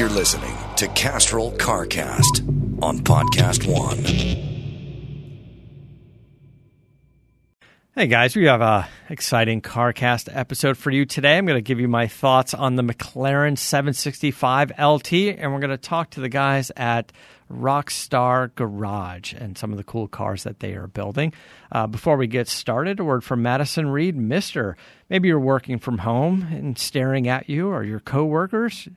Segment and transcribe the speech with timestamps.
[0.00, 3.98] You're listening to Castrol CarCast on Podcast One.
[7.94, 11.36] Hey guys, we have a exciting CarCast episode for you today.
[11.36, 15.68] I'm going to give you my thoughts on the McLaren 765 LT, and we're going
[15.68, 17.12] to talk to the guys at
[17.52, 21.34] Rockstar Garage and some of the cool cars that they are building.
[21.70, 24.78] Uh, before we get started, a word from Madison Reed, Mister.
[25.10, 28.88] Maybe you're working from home and staring at you or your coworkers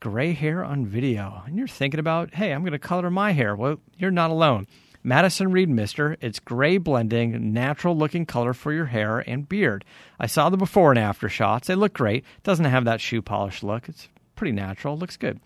[0.00, 3.56] gray hair on video, and you're thinking about, hey, I'm going to color my hair.
[3.56, 4.66] Well, you're not alone.
[5.02, 9.84] Madison Reed Mister, it's gray blending, natural looking color for your hair and beard.
[10.18, 11.68] I saw the before and after shots.
[11.68, 12.24] They look great.
[12.42, 13.88] Doesn't have that shoe polish look.
[13.88, 14.98] It's pretty natural.
[14.98, 15.40] Looks good.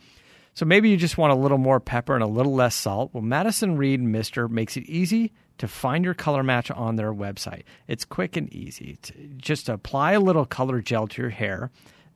[0.54, 3.10] So maybe you just want a little more pepper and a little less salt.
[3.12, 7.62] Well, Madison Reed Mister makes it easy to find your color match on their website.
[7.86, 8.98] It's quick and easy.
[9.36, 11.70] Just apply a little color gel to your hair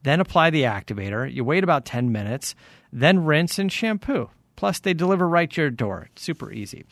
[0.06, 1.32] then apply the activator.
[1.32, 2.54] You wait about 10 minutes,
[2.92, 4.30] then rinse and shampoo.
[4.54, 6.06] Plus, they deliver right to your door.
[6.12, 6.84] It's super easy.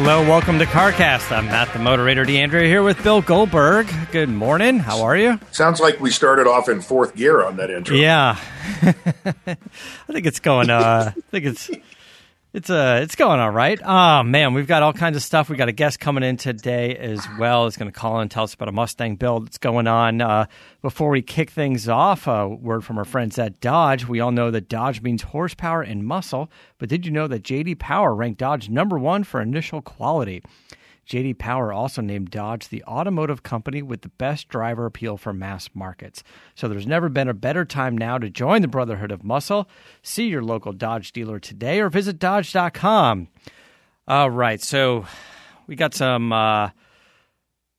[0.00, 1.36] Hello, welcome to CarCast.
[1.36, 3.88] I'm Matt, the moderator, DeAndrea, here with Bill Goldberg.
[4.12, 4.78] Good morning.
[4.78, 5.40] How are you?
[5.50, 7.96] Sounds like we started off in fourth gear on that intro.
[7.96, 8.38] Yeah,
[8.82, 9.56] I
[10.12, 10.70] think it's going.
[10.70, 11.68] Uh, I think it's
[12.54, 13.78] it's uh it's going all right.
[13.84, 15.50] Oh man, we've got all kinds of stuff.
[15.50, 17.66] We got a guest coming in today as well.
[17.66, 20.22] He's going to call in and tell us about a Mustang build that's going on.
[20.22, 20.46] Uh,
[20.80, 24.06] before we kick things off, a word from our friends at Dodge.
[24.06, 27.78] We all know that Dodge means horsepower and muscle, but did you know that JD
[27.78, 30.42] Power ranked Dodge number one for initial quality?
[31.08, 35.70] JD Power also named Dodge the automotive company with the best driver appeal for mass
[35.72, 36.22] markets.
[36.54, 39.70] So there's never been a better time now to join the Brotherhood of Muscle.
[40.02, 43.28] See your local Dodge dealer today or visit Dodge.com.
[44.06, 45.06] All right, so
[45.66, 46.70] we got some uh,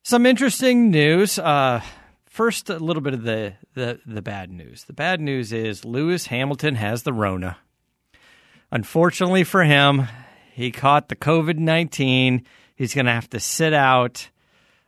[0.03, 1.38] some interesting news.
[1.38, 1.81] Uh,
[2.25, 4.85] first, a little bit of the, the the bad news.
[4.85, 7.57] The bad news is Lewis Hamilton has the Rona.
[8.72, 10.07] Unfortunately for him,
[10.53, 12.44] he caught the COVID nineteen
[12.79, 14.29] He's going to have to sit out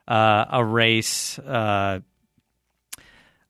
[0.08, 2.00] uh, a race, uh,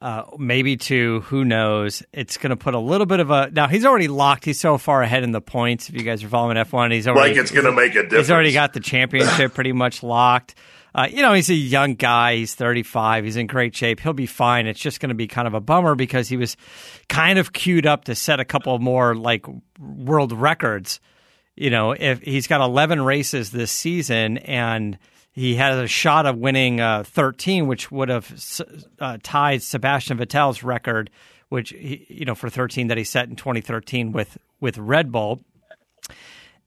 [0.02, 1.22] uh, maybe two.
[1.26, 2.02] Who knows?
[2.12, 3.52] It's going to put a little bit of a.
[3.52, 4.44] Now he's already locked.
[4.44, 5.90] He's so far ahead in the points.
[5.90, 8.02] If you guys are following F one, he's already like it's going to make a
[8.02, 8.14] difference.
[8.14, 10.56] He's already got the championship pretty much locked.
[10.96, 12.38] Uh, you know, he's a young guy.
[12.38, 13.26] He's 35.
[13.26, 14.00] He's in great shape.
[14.00, 14.66] He'll be fine.
[14.66, 16.58] It's just going to be kind of a bummer because he was
[17.10, 19.46] kind of queued up to set a couple more like
[19.80, 21.00] world records
[21.62, 24.98] you know, if he's got 11 races this season and
[25.32, 28.34] he has a shot of winning uh, 13, which would have
[29.00, 31.12] uh, tied Sebastian Vettel's record,
[31.50, 35.42] which he, you know for 13 that he set in 2013 with with Red Bull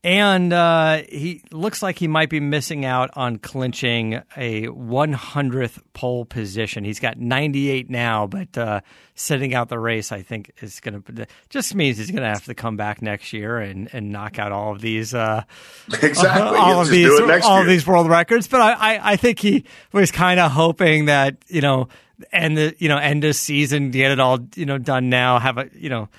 [0.04, 6.26] and uh, he looks like he might be missing out on clinching a 100th pole
[6.26, 6.84] position.
[6.84, 8.82] He's got 98 now, but uh,
[9.14, 12.44] sitting out the race, I think, is going to just means he's going to have
[12.44, 15.44] to come back next year and, and knock out all of these uh,
[16.02, 17.10] exactly all of these
[17.42, 18.46] all of these world records.
[18.46, 21.88] But I, I, I think he was kind of hoping that you know
[22.30, 25.56] end the you know end the season, get it all you know done now, have
[25.56, 26.10] a you know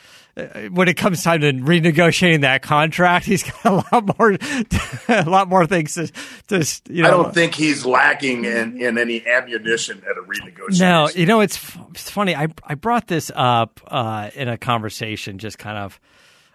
[0.72, 4.32] when it comes time to renegotiating that contract, he's got a lot more,
[5.08, 6.08] a lot more things to,
[6.48, 7.08] to you know.
[7.08, 10.80] I don't think he's lacking in, in any ammunition at a renegotiation.
[10.80, 11.58] No, you know it's,
[11.92, 12.36] it's funny.
[12.36, 16.00] I I brought this up uh, in a conversation, just kind of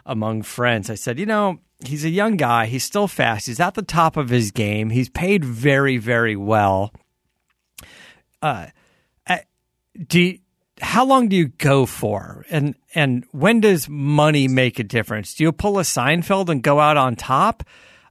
[0.04, 0.90] among friends.
[0.90, 2.66] I said, you know, he's a young guy.
[2.66, 3.46] He's still fast.
[3.46, 4.90] He's at the top of his game.
[4.90, 6.92] He's paid very, very well.
[8.42, 8.66] Uh,
[10.06, 10.20] do.
[10.20, 10.38] You,
[10.82, 12.46] how long do you go for?
[12.50, 15.34] And and when does money make a difference?
[15.34, 17.62] Do you pull a Seinfeld and go out on top?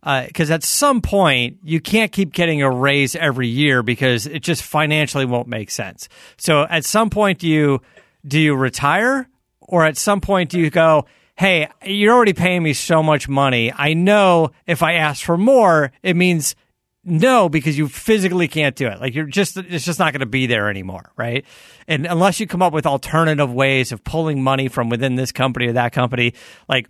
[0.01, 4.39] Because uh, at some point you can't keep getting a raise every year because it
[4.39, 6.07] just financially won't make sense.
[6.37, 7.81] So at some point do you
[8.25, 9.27] do you retire,
[9.61, 11.05] or at some point do you go?
[11.35, 13.71] Hey, you're already paying me so much money.
[13.73, 16.55] I know if I ask for more, it means
[17.03, 18.99] no, because you physically can't do it.
[18.99, 21.45] Like you're just, it's just not going to be there anymore, right?
[21.87, 25.67] And unless you come up with alternative ways of pulling money from within this company
[25.67, 26.33] or that company,
[26.67, 26.89] like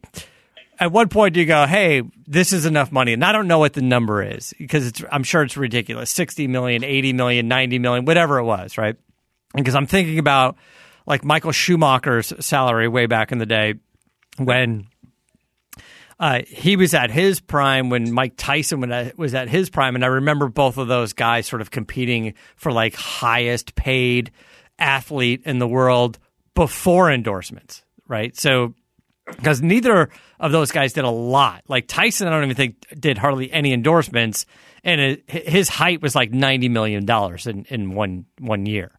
[0.80, 3.14] at what point do you go, hey, this is enough money?
[3.14, 6.48] And I don't know what the number is because it's, I'm sure it's ridiculous 60
[6.48, 8.96] million, 80 million, 90 million, whatever it was, right?
[9.54, 10.58] Because I'm thinking about
[11.06, 13.76] like Michael Schumacher's salary way back in the day
[14.38, 14.88] when
[16.20, 18.82] uh, he was at his prime when Mike Tyson
[19.16, 22.72] was at his prime, and I remember both of those guys sort of competing for
[22.72, 24.32] like highest paid
[24.78, 26.20] athlete in the world
[26.56, 28.36] before endorsements, right?
[28.36, 28.74] So
[29.26, 31.64] because neither of those guys did a lot.
[31.68, 34.46] Like Tyson, I don't even think did hardly any endorsements,
[34.84, 38.92] and it, his height was like ninety million dollars in in one one year.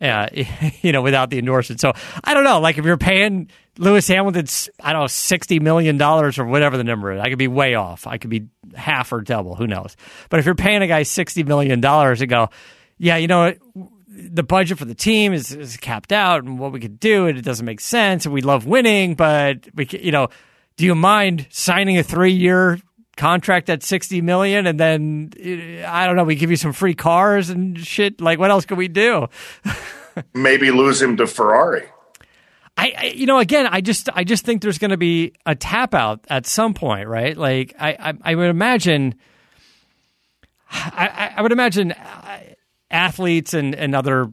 [0.00, 0.28] Uh,
[0.82, 1.80] you know, without the endorsement.
[1.80, 1.92] So
[2.22, 2.60] I don't know.
[2.60, 3.48] Like if you're paying
[3.78, 7.38] Lewis Hamilton's I don't know, sixty million dollars or whatever the number is, I could
[7.38, 8.06] be way off.
[8.06, 9.54] I could be half or double.
[9.54, 9.96] Who knows?
[10.28, 12.50] But if you're paying a guy sixty million dollars and go,
[12.98, 13.54] yeah, you know,
[14.06, 17.36] the budget for the team is, is capped out, and what we could do, and
[17.36, 20.28] it doesn't make sense, and we love winning, but we, you know,
[20.76, 22.78] do you mind signing a three year
[23.16, 26.94] contract at 60 million and then eh, I don't know, we give you some free
[26.94, 28.20] cars and shit.
[28.20, 29.28] Like what else can we do?
[30.34, 31.84] Maybe lose him to Ferrari.
[32.76, 35.54] I, I, you know again I just I just think there's going to be a
[35.54, 37.36] tap out at some point, right?
[37.36, 39.14] Like I I, I would imagine
[40.70, 42.38] I, I would imagine uh,
[42.90, 44.32] athletes and, and other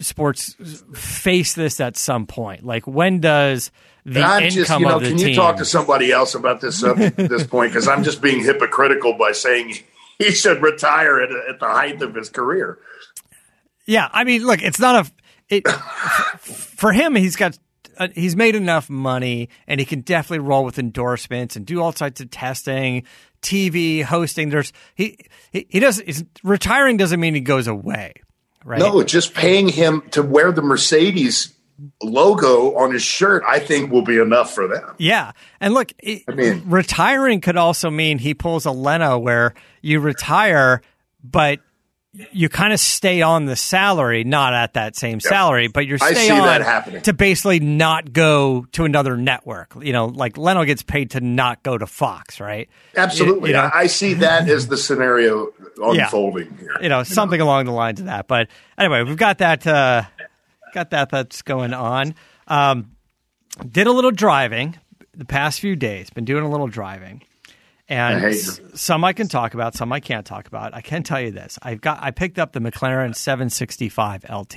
[0.00, 0.54] sports
[0.94, 2.64] face this at some point.
[2.64, 3.70] Like when does
[4.04, 5.28] the I'm income just, you know, of the can team.
[5.28, 7.72] you talk to somebody else about this subject at this point?
[7.72, 9.78] Because I'm just being hypocritical by saying
[10.18, 12.78] he should retire at, at the height of his career.
[13.86, 15.10] Yeah, I mean, look, it's not a
[15.48, 17.14] it for him.
[17.14, 17.58] He's got
[17.98, 21.92] uh, he's made enough money, and he can definitely roll with endorsements and do all
[21.92, 23.04] types of testing,
[23.42, 24.50] TV hosting.
[24.50, 25.18] There's he
[25.52, 26.02] he, he does
[26.42, 28.14] retiring doesn't mean he goes away.
[28.64, 28.80] Right?
[28.80, 31.56] No, just paying him to wear the Mercedes
[32.02, 34.94] logo on his shirt, I think will be enough for them.
[34.98, 35.32] Yeah.
[35.60, 40.00] And look, it, I mean, retiring could also mean he pulls a Leno where you
[40.00, 40.82] retire,
[41.22, 41.60] but
[42.32, 46.30] you kind of stay on the salary, not at that same salary, but you're stay
[46.30, 49.74] on to basically not go to another network.
[49.80, 52.68] You know, like Leno gets paid to not go to Fox, right?
[52.96, 53.50] Absolutely.
[53.50, 53.70] You, you know?
[53.72, 56.60] I see that as the scenario unfolding yeah.
[56.60, 56.76] here.
[56.82, 58.26] You know, something along the lines of that.
[58.26, 58.48] But
[58.78, 59.66] anyway, we've got that.
[59.66, 60.04] Uh,
[60.72, 62.14] got that that's going on.
[62.46, 62.92] Um,
[63.70, 64.76] did a little driving
[65.14, 66.10] the past few days.
[66.10, 67.22] Been doing a little driving,
[67.88, 70.74] and I some I can talk about, some I can't talk about.
[70.74, 74.56] I can tell you this: I've got I picked up the McLaren 765 LT.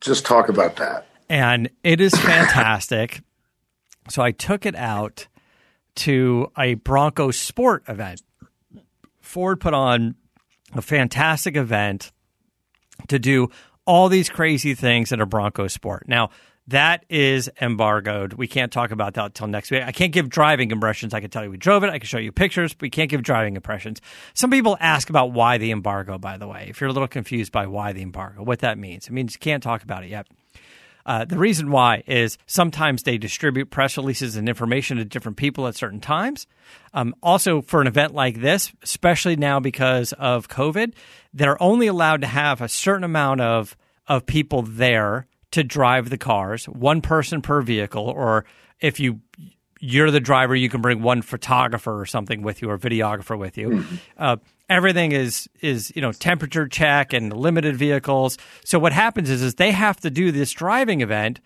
[0.00, 3.20] Just talk about that, and it is fantastic.
[4.08, 5.26] so I took it out
[5.96, 8.22] to a Bronco Sport event.
[9.20, 10.14] Ford put on
[10.72, 12.12] a fantastic event
[13.08, 13.48] to do
[13.86, 16.08] all these crazy things in a Bronco sport.
[16.08, 16.30] Now,
[16.68, 18.32] that is embargoed.
[18.32, 19.82] We can't talk about that until next week.
[19.84, 21.14] I can't give driving impressions.
[21.14, 21.90] I can tell you we drove it.
[21.90, 24.00] I can show you pictures, but we can't give driving impressions.
[24.34, 26.66] Some people ask about why the embargo, by the way.
[26.68, 29.38] If you're a little confused by why the embargo, what that means, it means you
[29.38, 30.26] can't talk about it yet.
[31.06, 35.68] Uh, the reason why is sometimes they distribute press releases and information to different people
[35.68, 36.48] at certain times.
[36.92, 40.94] Um, also, for an event like this, especially now because of COVID,
[41.32, 43.76] they're only allowed to have a certain amount of
[44.08, 48.44] of people there to drive the cars, one person per vehicle, or
[48.78, 49.20] if you
[49.80, 53.58] you're the driver, you can bring one photographer or something with you or videographer with
[53.58, 53.70] you.
[53.70, 53.96] Mm-hmm.
[54.18, 54.36] Uh,
[54.68, 58.36] everything is is you know temperature check and limited vehicles.
[58.64, 61.40] So what happens is is they have to do this driving event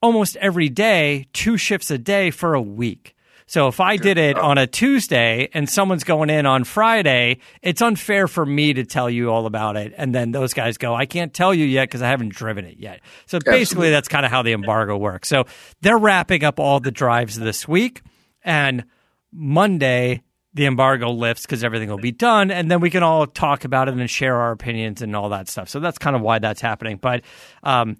[0.00, 3.14] almost every day, two shifts a day for a week.
[3.52, 7.82] So if I did it on a Tuesday and someone's going in on Friday, it's
[7.82, 9.92] unfair for me to tell you all about it.
[9.94, 12.78] And then those guys go, I can't tell you yet because I haven't driven it
[12.78, 13.00] yet.
[13.26, 15.28] So basically, that's kind of how the embargo works.
[15.28, 15.44] So
[15.82, 18.00] they're wrapping up all the drives this week.
[18.42, 18.86] And
[19.30, 20.22] Monday,
[20.54, 22.50] the embargo lifts because everything will be done.
[22.50, 25.50] And then we can all talk about it and share our opinions and all that
[25.50, 25.68] stuff.
[25.68, 26.96] So that's kind of why that's happening.
[26.96, 27.20] But,
[27.62, 27.98] um,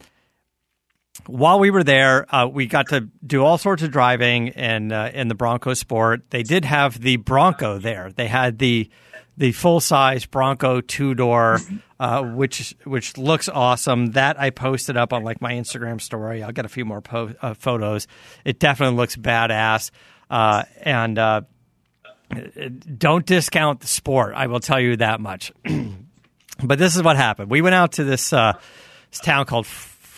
[1.27, 5.11] while we were there, uh, we got to do all sorts of driving in uh,
[5.13, 6.31] in the Bronco Sport.
[6.31, 8.11] They did have the Bronco there.
[8.15, 8.89] They had the
[9.37, 11.59] the full size Bronco two door,
[12.01, 14.13] uh, which which looks awesome.
[14.13, 16.43] That I posted up on like my Instagram story.
[16.43, 18.07] I'll get a few more po- uh, photos.
[18.45, 19.91] It definitely looks badass.
[20.31, 21.43] Uh, and uh,
[22.97, 24.33] don't discount the sport.
[24.35, 25.53] I will tell you that much.
[26.65, 27.51] but this is what happened.
[27.51, 29.67] We went out to this, this town called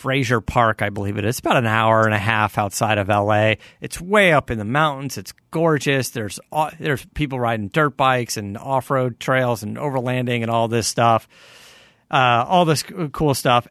[0.05, 1.29] Frazier Park, I believe it is.
[1.29, 3.55] It's about an hour and a half outside of LA.
[3.81, 5.17] It's way up in the mountains.
[5.17, 6.11] It's gorgeous.
[6.11, 6.39] There's
[6.79, 11.27] there's people riding dirt bikes and off road trails and overlanding and all this stuff,
[12.11, 12.83] uh, all this
[13.13, 13.67] cool stuff.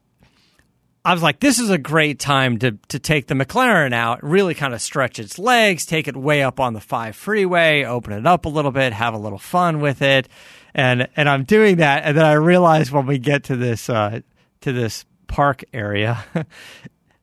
[1.05, 4.55] I was like, this is a great time to to take the McLaren out, really
[4.55, 8.27] kind of stretch its legs, take it way up on the five freeway, open it
[8.27, 10.29] up a little bit, have a little fun with it,
[10.75, 14.19] and and I'm doing that, and then I realize when we get to this uh,
[14.63, 16.25] to this park area,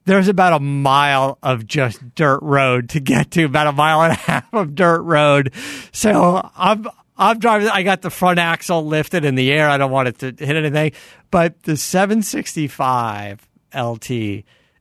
[0.06, 4.14] there's about a mile of just dirt road to get to, about a mile and
[4.14, 5.54] a half of dirt road.
[5.92, 7.68] So I'm I'm driving.
[7.68, 9.70] I got the front axle lifted in the air.
[9.70, 10.94] I don't want it to hit anything,
[11.30, 14.12] but the 765 LT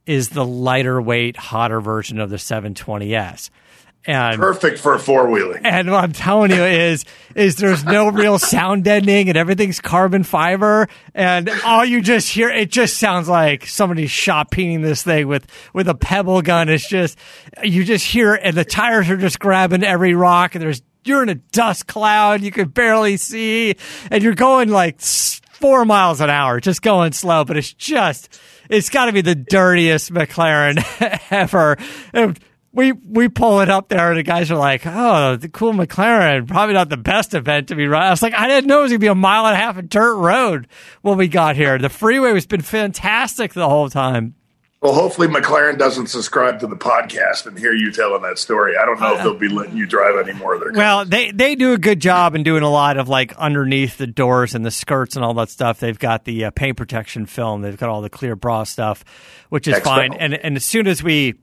[0.07, 3.51] is the lighter weight, hotter version of the 720S.
[4.07, 5.67] And perfect for four wheeling.
[5.67, 7.05] And what I'm telling you is,
[7.35, 10.89] is there's no real sound deadening and everything's carbon fiber.
[11.15, 15.47] And all you just hear, it just sounds like somebody's shot peening this thing with,
[15.75, 16.71] with a pebble gun.
[16.71, 17.19] It's just,
[17.63, 21.23] you just hear it and the tires are just grabbing every rock and there's, you're
[21.23, 22.41] in a dust cloud.
[22.41, 23.77] You can barely see
[24.11, 28.41] and you're going like four miles an hour, just going slow, but it's just,
[28.71, 30.83] it's got to be the dirtiest McLaren
[31.31, 31.77] ever
[32.73, 36.47] we we pull it up there, and the guys are like, "Oh, the cool McLaren,
[36.47, 38.83] probably not the best event to be right." I was like, "I didn't know it
[38.83, 40.69] was gonna be a mile and a half of dirt road
[41.03, 41.79] when we got here.
[41.79, 44.35] The freeway has been fantastic the whole time."
[44.81, 48.79] Well, hopefully McLaren doesn't subscribe to the podcast and hear you telling that story.
[48.79, 50.71] I don't know uh, if they'll be letting you drive any more of their.
[50.71, 50.79] Cars.
[50.79, 54.07] Well, they they do a good job in doing a lot of like underneath the
[54.07, 55.81] doors and the skirts and all that stuff.
[55.81, 57.61] They've got the uh, paint protection film.
[57.61, 59.05] They've got all the clear bra stuff,
[59.51, 60.15] which is fine.
[60.15, 61.35] And and as soon as we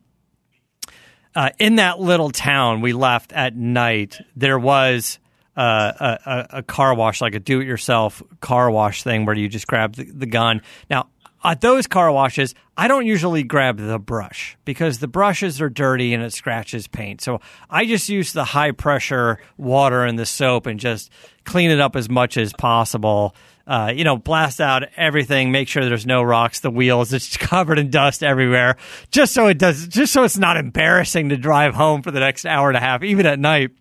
[1.37, 5.19] uh, in that little town we left at night, there was
[5.55, 9.95] uh, a, a, car wash, like a do-it-yourself car wash thing, where you just grab
[9.95, 10.63] the, the gun.
[10.89, 11.09] Now,
[11.43, 16.15] at those car washes, I don't usually grab the brush because the brushes are dirty
[16.15, 17.21] and it scratches paint.
[17.21, 17.39] So
[17.69, 21.11] I just use the high pressure water and the soap and just
[21.43, 23.35] clean it up as much as possible
[23.67, 27.77] uh, you know, blast out everything, make sure there's no rocks, the wheels, it's covered
[27.77, 28.77] in dust everywhere,
[29.11, 32.45] just so it does, just so it's not embarrassing to drive home for the next
[32.45, 33.71] hour and a half, even at night.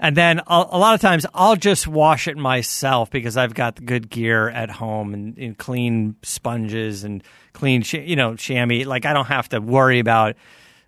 [0.00, 3.82] And then a, lot of times I'll just wash it myself because I've got the
[3.82, 7.20] good gear at home and, and clean sponges and
[7.52, 8.84] clean, sh- you know, chamois.
[8.84, 10.36] Like I don't have to worry about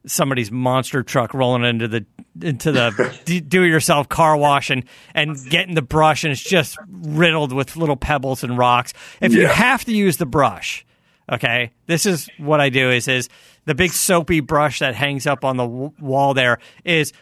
[0.06, 2.06] somebody's monster truck rolling into the
[2.40, 6.78] into the do it yourself car wash and, and getting the brush and it's just
[6.88, 8.92] riddled with little pebbles and rocks.
[9.20, 9.42] If yeah.
[9.42, 10.86] you have to use the brush,
[11.30, 13.28] okay, this is what I do is is
[13.66, 17.12] the big soapy brush that hangs up on the w- wall there is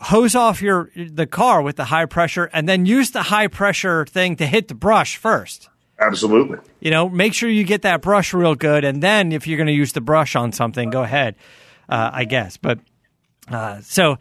[0.00, 4.06] hose off your the car with the high pressure and then use the high pressure
[4.06, 5.68] thing to hit the brush first.
[5.98, 6.58] Absolutely.
[6.78, 9.66] You know, make sure you get that brush real good and then if you're going
[9.66, 11.34] to use the brush on something, go ahead
[11.90, 12.56] uh, I guess.
[12.56, 12.78] But
[13.48, 14.18] uh, so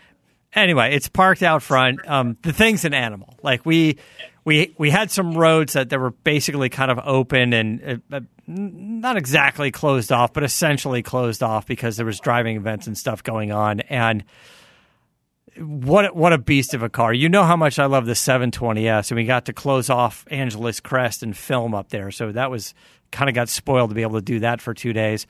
[0.53, 2.05] anyway, it's parked out front.
[2.07, 3.35] Um, the thing's an animal.
[3.43, 3.97] Like we
[4.43, 8.19] we we had some roads that, that were basically kind of open and uh, uh,
[8.47, 13.23] not exactly closed off, but essentially closed off because there was driving events and stuff
[13.23, 13.81] going on.
[13.81, 14.23] And
[15.57, 17.13] what what a beast of a car!
[17.13, 20.79] You know how much I love the 720s, and we got to close off Angeles
[20.79, 22.11] Crest and film up there.
[22.11, 22.73] So that was
[23.11, 25.27] kind of got spoiled to be able to do that for two days.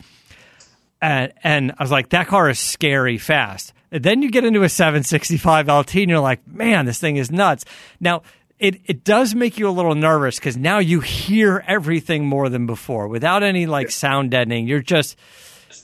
[1.02, 3.74] And, and I was like, that car is scary fast.
[3.92, 7.32] And then you get into a 765 LT and you're like, man, this thing is
[7.32, 7.66] nuts.
[8.00, 8.24] Now,
[8.60, 12.66] it, it does make you a little nervous because now you hear everything more than
[12.66, 14.68] before without any like sound deadening.
[14.68, 15.18] You're just,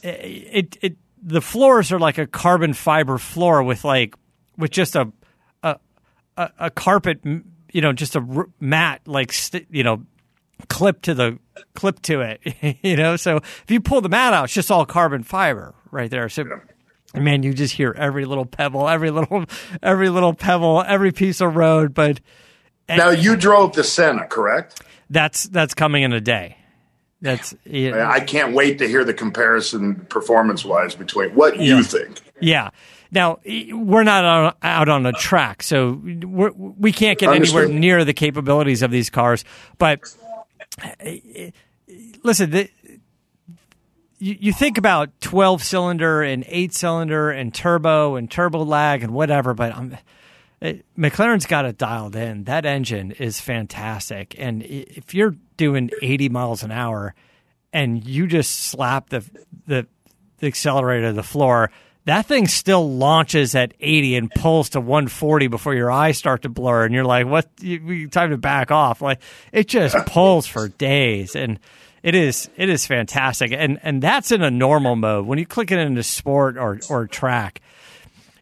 [0.04, 4.14] eh, it, it, the floors are like a carbon fiber floor with like,
[4.58, 5.10] with just a,
[5.62, 5.78] a,
[6.36, 7.20] a, a carpet,
[7.72, 9.32] you know, just a mat, like,
[9.70, 10.04] you know,
[10.68, 11.38] clip to the
[11.74, 13.16] clip to it, you know.
[13.16, 16.28] So if you pull the mat out, it's just all carbon fiber right there.
[16.28, 16.44] So
[17.14, 19.44] man, you just hear every little pebble, every little,
[19.82, 21.94] every little pebble, every piece of road.
[21.94, 22.20] But
[22.88, 24.82] now you drove the Senna, correct?
[25.10, 26.56] That's that's coming in a day.
[27.22, 28.08] That's yeah.
[28.08, 31.76] I can't wait to hear the comparison performance wise between what yeah.
[31.76, 32.20] you think.
[32.40, 32.70] Yeah.
[33.10, 38.04] Now we're not out on a track, so we're, we can not get anywhere near
[38.04, 39.44] the capabilities of these cars.
[39.78, 40.00] But
[42.22, 42.70] listen, the,
[44.18, 49.12] you, you think about 12 cylinder and 8 cylinder and turbo and turbo lag and
[49.12, 49.96] whatever, but I'm,
[50.60, 52.44] it, McLaren's got it dialed in.
[52.44, 54.34] That engine is fantastic.
[54.38, 57.14] And if you're doing 80 miles an hour
[57.72, 59.24] and you just slap the,
[59.66, 59.86] the,
[60.38, 61.70] the accelerator to the floor,
[62.06, 66.48] that thing still launches at 80 and pulls to 140 before your eyes start to
[66.48, 69.20] blur and you're like what you, time to back off like
[69.52, 71.60] it just pulls for days and
[72.06, 75.26] it is it is fantastic, and and that's in a normal mode.
[75.26, 77.60] When you click it into sport or or track,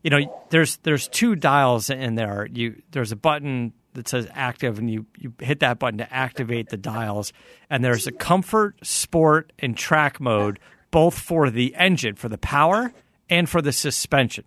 [0.03, 2.47] you know there's there's two dials in there.
[2.53, 6.69] You there's a button that says active, and you you hit that button to activate
[6.69, 7.33] the dials.
[7.71, 10.59] And there's a comfort, sport, and track mode,
[10.91, 12.93] both for the engine, for the power,
[13.35, 14.45] and for the suspension.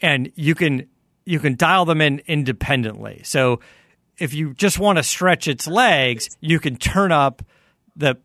[0.00, 0.88] And you can
[1.24, 3.20] you can dial them in independently.
[3.24, 3.60] So
[4.18, 7.42] if you just want to stretch its legs, you can turn up
[7.96, 8.16] the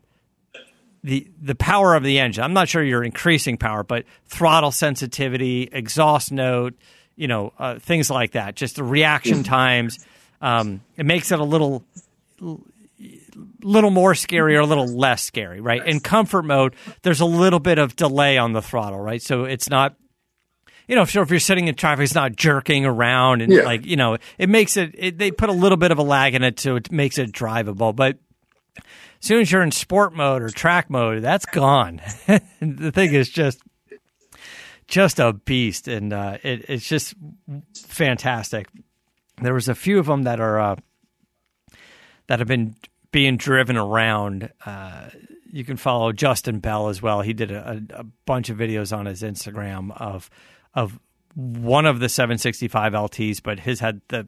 [1.04, 2.44] the the power of the engine.
[2.44, 6.74] I'm not sure you're increasing power, but throttle sensitivity, exhaust note,
[7.16, 8.56] you know, uh, things like that.
[8.56, 10.00] Just the reaction times.
[10.42, 11.84] Um, it makes it a little
[13.62, 15.86] little more scary or a little less scary, right?
[15.86, 19.22] In comfort mode, there's a little bit of delay on the throttle, right?
[19.22, 19.96] So it's not
[20.88, 23.64] you know, sure, if you're sitting in traffic, it's not jerking around and yeah.
[23.64, 26.34] like, you know, it makes it, it, they put a little bit of a lag
[26.34, 27.94] in it so it makes it drivable.
[27.94, 28.18] But
[28.78, 28.84] as
[29.20, 32.02] soon as you're in sport mode or track mode, that's gone.
[32.62, 33.62] the thing is just
[34.88, 37.14] just a beast, and uh, it, it's just
[37.76, 38.70] fantastic.
[39.42, 40.76] There was a few of them that are uh,
[42.28, 42.76] that have been
[43.12, 44.52] being driven around.
[44.66, 45.10] Uh,
[45.52, 47.22] you can follow Justin Bell as well.
[47.22, 50.30] He did a, a, bunch of videos on his Instagram of
[50.74, 51.00] of
[51.34, 54.28] one of the 765 LTs, but his had the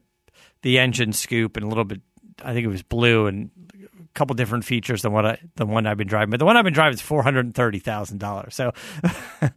[0.62, 2.00] the engine scoop and a little bit.
[2.42, 5.86] I think it was blue and a couple different features than what I, the one
[5.86, 6.30] I've been driving.
[6.30, 8.54] But the one I've been driving is four hundred and thirty thousand dollars.
[8.54, 8.72] So
[9.42, 9.50] uh,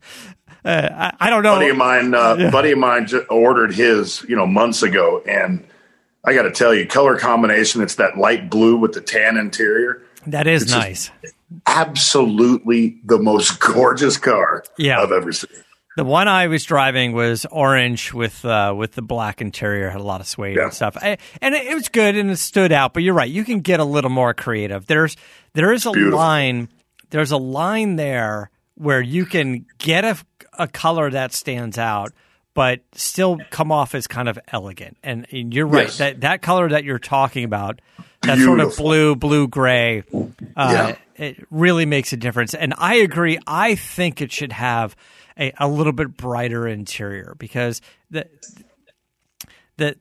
[0.65, 1.55] I, I, don't know.
[1.55, 5.65] Buddy of mine, uh, buddy of mine ordered his, you know, months ago, and
[6.25, 7.81] I got to tell you, color combination.
[7.81, 10.01] It's that light blue with the tan interior.
[10.27, 11.11] That is it's nice.
[11.67, 15.01] Absolutely the most gorgeous car yeah.
[15.01, 15.49] I've ever seen.
[15.95, 20.03] The one I was driving was orange with uh, with the black interior, had a
[20.03, 20.63] lot of suede yeah.
[20.63, 22.95] and stuff, I, and it was good and it stood out.
[22.95, 24.87] But you're right, you can get a little more creative.
[24.87, 25.15] There's
[25.53, 26.17] there is a Beautiful.
[26.17, 26.69] line,
[27.11, 30.17] there's a line there where you can get a,
[30.57, 32.11] a color that stands out,
[32.53, 34.97] but still come off as kind of elegant.
[35.03, 35.97] And, and you're right, yes.
[35.97, 37.81] that that color that you're talking about,
[38.21, 38.45] that Beautiful.
[38.45, 40.03] sort of blue, blue gray,
[40.55, 41.25] uh, yeah.
[41.25, 42.53] it really makes a difference.
[42.53, 43.39] And I agree.
[43.47, 44.95] I think it should have
[45.37, 48.27] a, a little bit brighter interior because the
[49.77, 49.95] the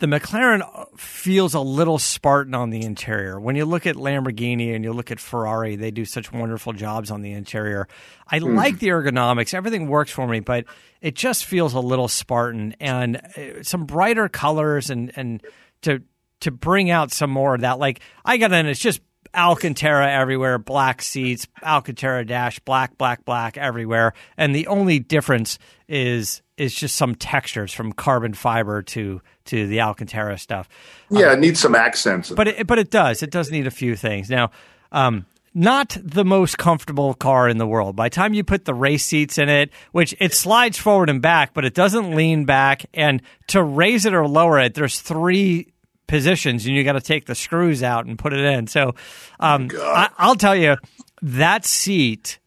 [0.00, 0.62] the McLaren
[0.98, 3.38] feels a little Spartan on the interior.
[3.38, 7.10] When you look at Lamborghini and you look at Ferrari, they do such wonderful jobs
[7.10, 7.86] on the interior.
[8.26, 8.56] I mm.
[8.56, 10.64] like the ergonomics; everything works for me, but
[11.02, 12.74] it just feels a little Spartan.
[12.80, 15.42] And uh, some brighter colors and and
[15.82, 16.02] to
[16.40, 17.78] to bring out some more of that.
[17.78, 19.02] Like I got in, it's just
[19.34, 25.58] Alcantara everywhere, black seats, Alcantara dash, black, black, black everywhere, and the only difference
[25.88, 30.68] is is just some textures from carbon fiber to to the Alcantara stuff.
[31.10, 33.22] Yeah, um, it needs some accents, but it, but it does.
[33.22, 34.28] It does need a few things.
[34.28, 34.50] Now,
[34.92, 37.96] um, not the most comfortable car in the world.
[37.96, 41.20] By the time you put the race seats in it, which it slides forward and
[41.20, 45.72] back, but it doesn't lean back, and to raise it or lower it, there's three
[46.10, 48.66] positions and you got to take the screws out and put it in.
[48.66, 48.94] So
[49.38, 50.76] um, I, will tell you
[51.22, 52.38] that seat.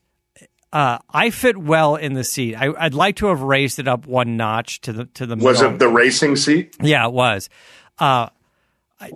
[0.74, 2.56] Uh, I fit well in the seat.
[2.56, 5.36] I, would like to have raised it up one notch to the to the.
[5.36, 5.76] Was middle.
[5.76, 6.76] it the racing seat?
[6.82, 7.48] Yeah, it was.
[8.00, 8.30] Uh,
[9.00, 9.12] I,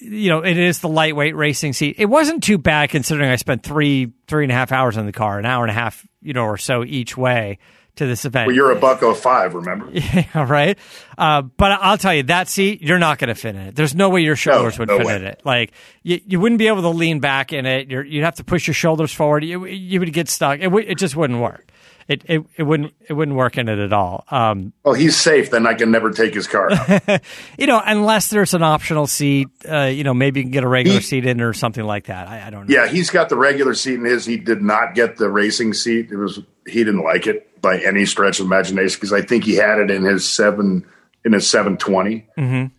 [0.00, 1.96] you know, it is the lightweight racing seat.
[1.98, 5.12] It wasn't too bad considering I spent three three and a half hours in the
[5.12, 7.58] car, an hour and a half, you know, or so each way
[7.96, 8.48] to this event.
[8.48, 9.88] Well, you're a buck oh five, remember?
[9.92, 10.78] yeah, right.
[11.16, 13.74] Uh, but I'll tell you that seat, you're not going to fit in it.
[13.76, 15.16] There's no way your shoulders no, would no fit way.
[15.16, 15.40] in it.
[15.44, 17.88] Like you, you wouldn't be able to lean back in it.
[17.88, 19.44] you would have to push your shoulders forward.
[19.44, 20.58] You, you would get stuck.
[20.58, 21.66] It, w- it just wouldn't work.
[22.06, 24.24] It, it, it wouldn't it wouldn't work in it at all.
[24.30, 25.50] Um, well, he's safe.
[25.50, 26.70] Then I can never take his car.
[27.58, 29.48] you know, unless there's an optional seat.
[29.66, 32.04] Uh, you know, maybe you can get a regular he, seat in or something like
[32.06, 32.28] that.
[32.28, 32.74] I, I don't know.
[32.74, 34.26] Yeah, he's got the regular seat in his.
[34.26, 36.10] He did not get the racing seat.
[36.10, 39.54] It was he didn't like it by any stretch of imagination because I think he
[39.54, 40.86] had it in his seven
[41.24, 42.28] in his seven twenty.
[42.36, 42.70] Mhm.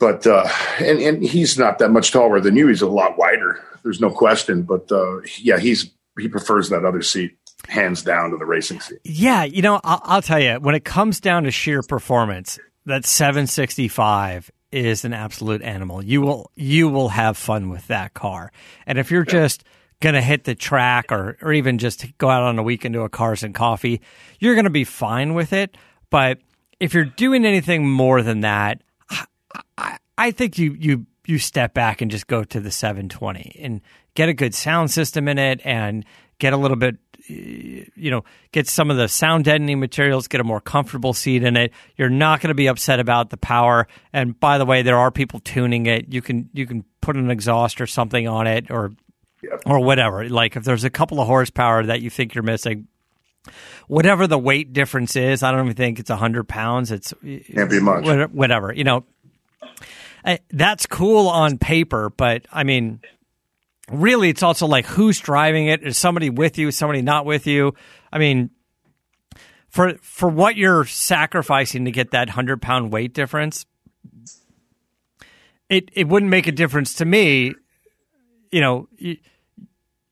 [0.00, 0.48] But uh,
[0.80, 2.66] and and he's not that much taller than you.
[2.66, 3.62] He's a lot wider.
[3.84, 4.62] There's no question.
[4.62, 7.36] But uh, yeah, he's he prefers that other seat
[7.68, 8.98] hands down to the racing seat.
[9.04, 13.04] Yeah, you know, I'll, I'll tell you, when it comes down to sheer performance, that
[13.04, 16.02] 765 is an absolute animal.
[16.02, 18.50] You will you will have fun with that car.
[18.86, 19.64] And if you're just
[20.00, 23.02] going to hit the track or or even just go out on a weekend to
[23.02, 24.00] a cars and coffee,
[24.40, 25.76] you're going to be fine with it.
[26.10, 26.38] But
[26.80, 29.24] if you're doing anything more than that, I,
[29.76, 33.80] I, I think you you you step back and just go to the 720 and
[34.14, 36.04] get a good sound system in it and
[36.38, 36.96] get a little bit
[37.96, 41.56] you know, get some of the sound deadening materials, get a more comfortable seat in
[41.56, 41.72] it.
[41.96, 43.86] You're not going to be upset about the power.
[44.12, 46.12] And by the way, there are people tuning it.
[46.12, 48.92] You can you can put an exhaust or something on it or
[49.42, 49.62] Yep.
[49.66, 50.28] or whatever.
[50.28, 52.86] Like if there's a couple of horsepower that you think you're missing,
[53.88, 56.92] whatever the weight difference is, I don't even think it's hundred pounds.
[56.92, 57.12] It's
[57.52, 58.04] Can't be much.
[58.04, 59.04] what- Whatever, you know.
[60.24, 63.00] I, that's cool on paper, but I mean,
[63.90, 65.82] really, it's also like who's driving it?
[65.82, 66.70] Is somebody with you?
[66.70, 67.74] Somebody not with you?
[68.12, 68.50] I mean,
[69.68, 73.66] for for what you're sacrificing to get that hundred pound weight difference,
[75.68, 77.54] it it wouldn't make a difference to me.
[78.50, 78.88] You know,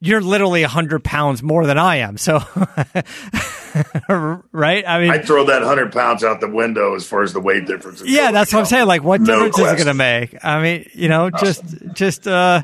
[0.00, 2.38] you're literally hundred pounds more than I am, so
[4.09, 4.85] right?
[4.88, 7.66] I mean, I'd throw that hundred pounds out the window as far as the weight
[7.66, 8.00] difference.
[8.00, 8.87] is yeah, that's what I'm saying.
[8.87, 10.42] Like, what No difference is it going to make?
[10.42, 12.62] I mean, you know, just, just, uh,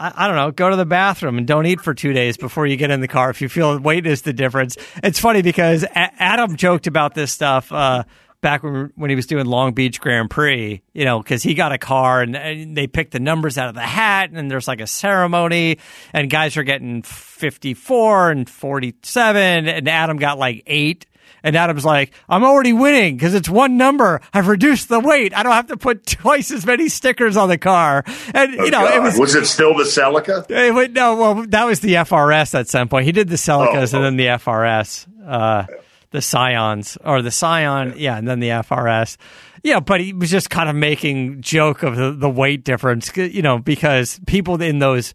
[0.00, 2.66] I, I don't know, go to the bathroom and don't eat for two days before
[2.66, 4.76] you get in the car if you feel weight is the difference.
[5.02, 8.04] It's funny because A- Adam joked about this stuff, uh,
[8.40, 11.72] back when, when he was doing Long Beach Grand Prix, you know, because he got
[11.72, 14.80] a car and, and they picked the numbers out of the hat and there's like
[14.80, 15.78] a ceremony
[16.14, 21.04] and guys are getting 54 and 47 and Adam got like eight.
[21.42, 24.20] And Adam's like, I'm already winning because it's one number.
[24.32, 25.34] I've reduced the weight.
[25.34, 28.04] I don't have to put twice as many stickers on the car.
[28.34, 29.18] And, Oh, you know, it God.
[29.18, 30.50] was, it still the Celica?
[30.50, 33.06] it was- no, well, that was the FRS at some point.
[33.06, 35.64] He did the Celicas Oh, and then the FRS, uh,
[36.10, 37.94] the Scions or the Scion.
[37.96, 38.16] Yeah.
[38.18, 39.16] And then the FRS.
[39.62, 39.80] Yeah.
[39.80, 43.58] But he was just kind of making joke of the, the weight difference, you know,
[43.58, 45.14] because people in those,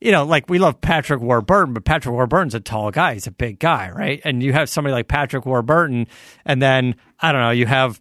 [0.00, 3.14] you know, like we love Patrick Warburton, but Patrick Warburton's a tall guy.
[3.14, 4.20] He's a big guy, right?
[4.24, 6.06] And you have somebody like Patrick Warburton,
[6.44, 8.00] and then I don't know, you have,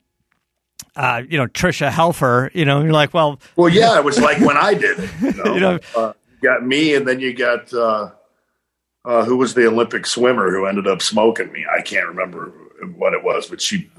[0.95, 2.53] uh, you know, Tricia Helfer.
[2.53, 5.09] You know, and you're like, well, Well, yeah, it was like when I did it.
[5.21, 8.11] You know, You know- uh, you got me, and then you got uh,
[9.05, 11.65] uh, who was the Olympic swimmer who ended up smoking me?
[11.71, 12.51] I can't remember
[12.97, 13.89] what it was, but she,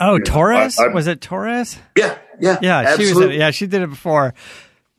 [0.00, 1.78] oh, Torres I- I- was it Torres?
[1.96, 3.10] yeah, yeah, Yeah, she was.
[3.10, 3.38] absolutely.
[3.38, 4.32] Yeah, she did it before.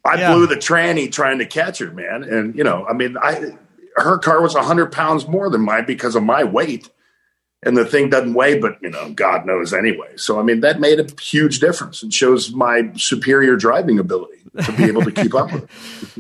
[0.06, 0.34] I yeah.
[0.34, 3.58] blew the tranny trying to catch her, man, and you know, I mean, I
[3.96, 6.90] her car was hundred pounds more than mine because of my weight.
[7.66, 10.18] And the thing doesn't weigh, but you know, God knows anyway.
[10.18, 14.72] So I mean, that made a huge difference and shows my superior driving ability to
[14.74, 15.70] be able to keep up with it.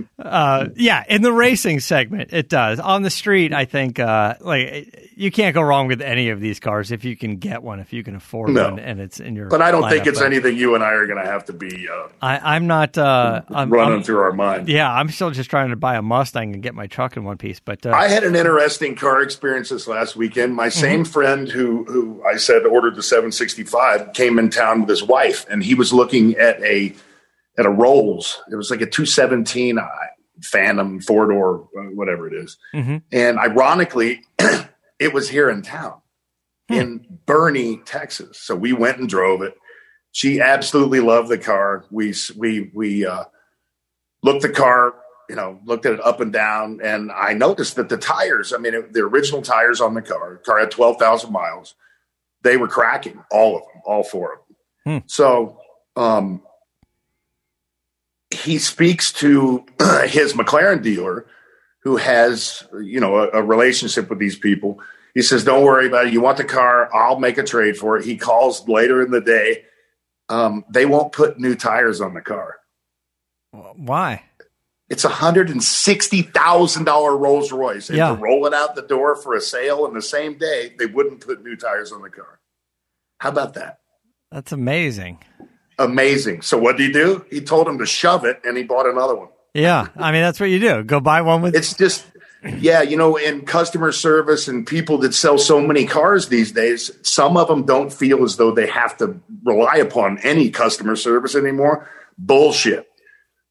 [0.24, 2.80] Uh, yeah, in the racing segment, it does.
[2.80, 6.62] On the street, I think uh, like you can't go wrong with any of these
[6.62, 8.70] cars if you can get one, if you can afford No.
[8.70, 9.50] one, and it's in your.
[9.50, 11.88] But I don't think it's anything you and I are going to have to be
[11.90, 12.98] uh, I, I'm not.
[12.98, 14.70] Uh, I'm, running I'm- through our mind.
[14.70, 17.38] Yeah, I'm still just trying to buy a Mustang and get my truck in one
[17.38, 17.60] piece.
[17.60, 20.56] But uh, I had an interesting car experience this last weekend.
[20.56, 25.04] My same friend who who I said ordered the 765 came in town with his
[25.04, 26.96] wife, and he was looking at a
[27.58, 28.42] at a Rolls.
[28.52, 29.88] It was like a 217 uh,
[30.42, 32.58] Phantom four door, whatever it is.
[32.74, 33.04] Mhm.
[33.12, 34.22] And ironically,
[35.00, 36.02] it was here in town
[36.70, 38.40] in Boerne, Texas.
[38.40, 39.56] So we went and drove it.
[40.12, 41.86] She absolutely loved the car.
[41.92, 43.26] We we we uh,
[44.22, 44.94] looked the car,
[45.30, 48.54] you know, looked at it up and down, and I noticed that the tires.
[48.54, 51.76] I mean, it, the original tires on the car, car had twelve thousand miles.
[52.44, 55.02] They were cracking, all of them, all four of them.
[55.02, 55.08] Hmm.
[55.08, 55.60] So
[55.96, 56.44] um,
[58.34, 59.66] he speaks to
[60.08, 61.26] his McLaren dealer,
[61.84, 64.80] who has you know a, a relationship with these people.
[65.14, 66.14] He says, "Don't worry about it.
[66.14, 66.94] You want the car?
[66.94, 69.64] I'll make a trade for it." He calls later in the day.
[70.30, 72.56] Um, they won't put new tires on the car.
[73.52, 74.24] why?
[74.90, 78.10] It's a hundred and sixty thousand dollar Rolls Royce, and Yeah.
[78.10, 81.22] to roll it out the door for a sale in the same day, they wouldn't
[81.22, 82.40] put new tires on the car.
[83.20, 83.80] How about that?
[84.32, 85.20] That's amazing.
[85.80, 86.42] Amazing.
[86.42, 87.26] So what did he do?
[87.30, 89.30] He told him to shove it, and he bought another one.
[89.54, 90.84] Yeah, I mean that's what you do.
[90.84, 91.56] Go buy one with.
[91.56, 92.06] It's just,
[92.60, 96.92] yeah, you know, in customer service and people that sell so many cars these days,
[97.04, 101.36] some of them don't feel as though they have to rely upon any customer service
[101.36, 101.88] anymore.
[102.18, 102.88] Bullshit.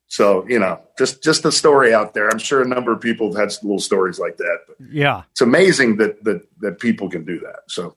[0.08, 2.28] So you know, just just a story out there.
[2.28, 4.58] I'm sure a number of people have had little stories like that.
[4.66, 5.22] But Yeah.
[5.30, 7.60] it's amazing that that that people can do that.
[7.68, 7.96] So,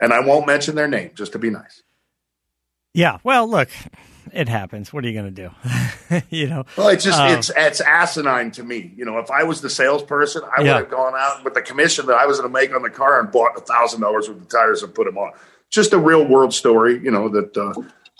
[0.00, 1.82] and I won't mention their name just to be nice.
[2.98, 3.18] Yeah.
[3.22, 3.68] Well, look,
[4.32, 4.92] it happens.
[4.92, 5.48] What are you going to
[6.10, 6.20] do?
[6.30, 6.64] you know.
[6.76, 8.92] Well, it's just Um, it's it's asinine to me.
[8.96, 10.74] You know, if I was the salesperson, I Yeah.
[10.74, 12.90] would have gone out with the commission that I was going to make on the
[12.90, 15.30] car and bought a thousand dollars worth of tires and put them on.
[15.70, 16.98] Just a real world story.
[16.98, 17.72] You know that uh,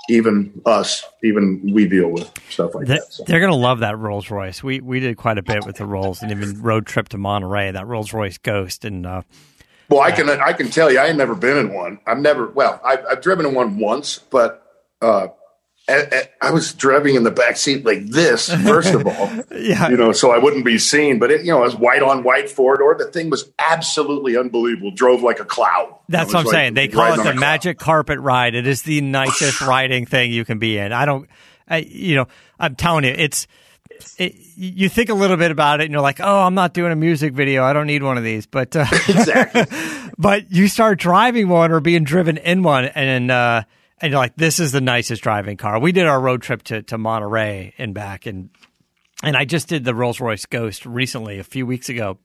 [0.09, 3.13] even us, even we deal with stuff like They, that.
[3.13, 3.25] So.
[3.25, 4.63] They're going to love that Rolls Royce.
[4.63, 7.73] We we did quite a bit with the Rolls, and even road trip to Monterey.
[7.73, 9.23] That Rolls Royce Ghost, and uh,
[9.89, 11.99] Well, I can I can tell you, I ain't never been in one.
[12.07, 12.49] I've never.
[12.49, 14.65] Well, I've, I've driven in one once, but
[15.01, 15.29] uh,
[15.89, 18.53] I, was driving in the back seat like this.
[18.53, 21.19] First of all, yeah, you know, so I wouldn't be seen.
[21.19, 22.95] But it, you know, it was white on white four door.
[22.95, 24.91] The thing was absolutely unbelievable.
[24.91, 25.95] Drove like a cloud.
[26.09, 26.75] That's what I'm like saying.
[26.75, 27.41] They call it the cloud.
[27.41, 28.55] magic carpet ride.
[28.55, 30.93] It is the nicest riding thing you can be in.
[30.93, 31.29] I don't,
[31.67, 33.47] I, you know, I'm telling you, it's.
[34.17, 36.93] It, you think a little bit about it, and you're like, "Oh, I'm not doing
[36.93, 37.65] a music video.
[37.65, 39.65] I don't need one of these." But uh, Exactly.
[40.19, 43.63] but you start driving one or being driven in one, and uh,
[44.01, 46.83] and you're like, "This is the nicest driving car." We did our road trip to
[46.83, 48.51] to Monterey and back, and
[49.23, 52.19] and I just did the Rolls Royce Ghost recently, a few weeks ago.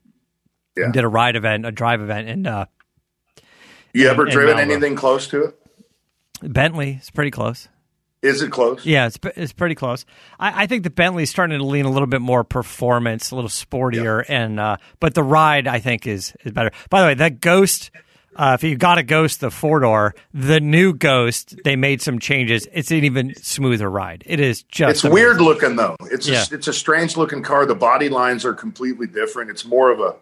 [0.76, 0.90] Yeah.
[0.92, 2.66] Did a ride event, a drive event, and uh,
[3.92, 4.60] You ever in driven Malibu.
[4.72, 5.60] anything close to it?
[6.42, 7.68] Bentley is pretty close.
[8.22, 8.84] Is it close?
[8.86, 10.04] Yeah, it's it's pretty close.
[10.40, 13.50] I, I think the Bentley's starting to lean a little bit more performance, a little
[13.50, 16.70] sportier, and uh, but the ride I think is is better.
[16.88, 17.90] By the way, that Ghost,
[18.36, 22.18] uh, if you got a Ghost, the four door, the new Ghost, they made some
[22.18, 22.66] changes.
[22.72, 24.22] It's an even smoother ride.
[24.26, 25.14] It is just It's amazing.
[25.14, 25.96] weird looking though.
[26.10, 26.44] It's Yeah.
[26.50, 27.66] a, it's a strange looking car.
[27.66, 29.50] The body lines are completely different.
[29.50, 30.16] It's more of a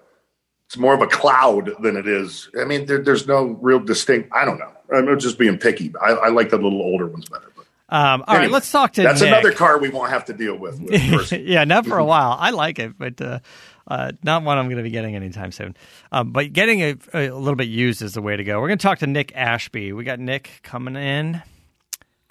[0.66, 2.48] it's more of a cloud than it is.
[2.58, 4.30] I mean, there, there's no real distinct.
[4.34, 4.72] I don't know.
[4.94, 5.92] I'm just being picky.
[6.00, 7.50] I, I like the little older ones better.
[7.54, 9.28] But Um, all right, anyway, let's talk to That's Nic.
[9.28, 10.80] another car we won't have to deal with.
[10.80, 12.36] with yeah, not for a while.
[12.40, 13.40] I like it, but uh,
[13.86, 15.76] uh, not one I'm going to be getting anytime soon.
[16.10, 18.60] Um, but getting it a little bit used is the way to go.
[18.60, 19.92] We're going to talk to Nic Ashby.
[19.92, 21.42] We got Nic coming in.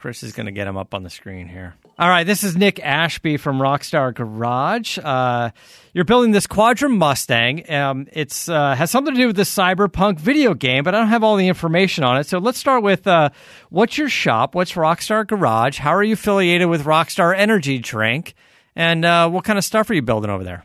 [0.02, 1.76] Chris is going to get him up on the screen here.
[2.00, 4.98] All right, this is Nic Ashby from Rockstar Garage.
[4.98, 5.52] Uh,
[5.94, 7.72] you're building this Quadra Mustang.
[7.72, 11.24] Um, uh, has something to do with the Cyberpunk video game, but I don't have
[11.24, 12.26] all the information on it.
[12.26, 13.30] So let's start with uh,
[13.70, 14.56] what's your shop?
[14.56, 15.78] What's Rockstar Garage?
[15.78, 18.34] How are you affiliated with Rockstar Energy Drink?
[18.76, 20.64] And uh, what kind of stuff are you building over there?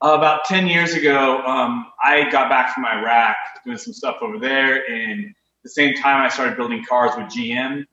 [0.00, 4.38] Uh, about 10 years ago, um, I got back from Iraq doing some stuff over
[4.38, 4.88] there.
[4.88, 5.34] And at
[5.64, 7.84] the same time, I started building cars with GM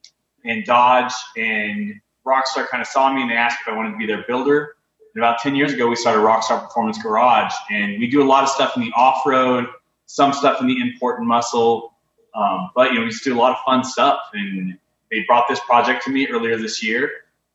[0.44, 1.14] and Dodge.
[1.36, 4.24] And Rockstar kind of saw me and they asked if I wanted to be their
[4.28, 4.76] builder.
[5.16, 7.54] And about 10 years ago, we started Rockstar Performance Garage.
[7.72, 9.66] And we do a lot of stuff in the off road,
[10.06, 11.96] some stuff in the import and muscle.
[12.36, 14.20] Um, but, you know, we just do a lot of fun stuff.
[14.34, 14.78] And
[15.10, 17.10] they brought this project to me earlier this year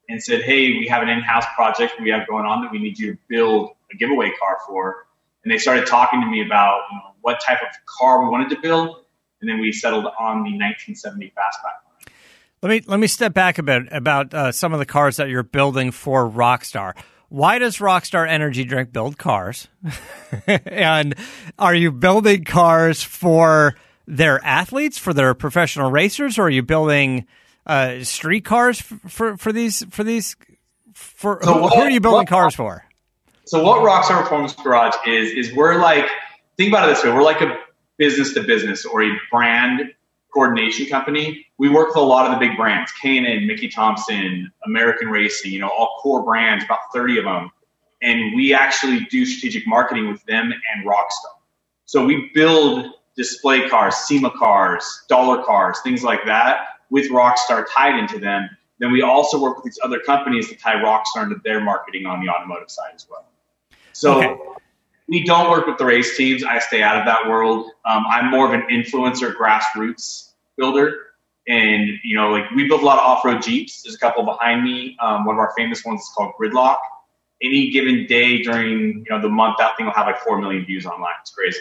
[0.09, 2.99] and said, "Hey, we have an in-house project we have going on that we need
[2.99, 5.07] you to build a giveaway car for."
[5.45, 8.51] And they started talking to me about you know, what type of car we wanted
[8.51, 8.97] to build,
[9.41, 12.11] and then we settled on the 1970 Fastback.
[12.63, 15.29] Let me let me step back a bit about uh, some of the cars that
[15.31, 16.95] you're building for Rockstar.
[17.31, 19.69] Why does Rockstar Energy Drink build cars?
[20.47, 21.15] and
[21.59, 23.77] are you building cars for
[24.07, 27.27] their athletes, for their professional racers, or are you building
[27.67, 30.37] uh, street cars f- for for these for these
[30.93, 32.85] for So who, what- who are you building what- cars for?
[33.51, 36.07] So what Rockstar Performance Garage is is we're like
[36.57, 37.59] think about it this way: we're like a
[37.99, 39.93] business to business or a brand
[40.33, 41.45] coordination company.
[41.59, 45.51] We work with a lot of the big brands: K&N, Mickey Thompson, American Racing.
[45.51, 47.51] You know, all core brands, about thirty of them,
[48.01, 51.35] and we actually do strategic marketing with them and Rockstar.
[51.87, 52.87] So we build
[53.17, 58.49] display cars, SEMA cars, dollar cars, things like that with Rockstar tied into them.
[58.79, 62.25] Then we also work with these other companies to tie Rockstar into their marketing on
[62.25, 63.27] the automotive side as well.
[64.01, 64.35] So Okay.
[65.09, 66.43] we don't work with the race teams.
[66.43, 67.71] I stay out of that world.
[67.85, 71.09] Um, I'm more of an influencer grassroots builder.
[71.47, 73.83] And, you know, like we build a lot of off-road Jeeps.
[73.83, 74.97] There's a couple behind me.
[75.01, 76.79] Um, one of our famous ones is called Gridlock.
[77.43, 80.65] Any given day during, you know, the month, that thing will have like 4 million
[80.65, 81.15] views online.
[81.21, 81.61] It's crazy.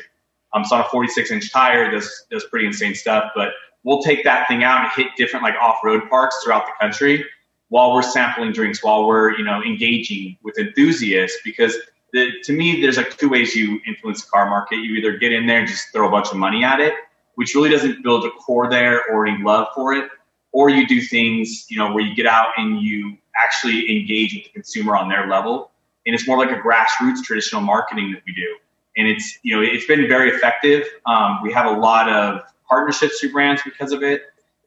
[0.54, 1.92] Um, it's on a 46 inch tire.
[1.92, 3.50] Does, does pretty insane stuff, but
[3.84, 7.26] we'll take that thing out and hit different like off-road parks throughout the country
[7.68, 11.76] while we're sampling drinks, while we're, you know, engaging with enthusiasts because
[12.14, 14.78] the, to me, there's like two ways you influence the car market.
[14.78, 16.94] You either get in there and just throw a bunch of money at it,
[17.36, 20.10] which really doesn't build a core there or any love for it,
[20.52, 24.44] or you do things, you know, where you get out and you actually engage with
[24.46, 25.72] the consumer on their level.
[26.06, 28.58] And it's more like a grassroots traditional marketing that we do.
[28.98, 30.86] And it's, you know, it's been very effective.
[31.06, 34.24] Um, we have a lot of partnerships through brands because of it.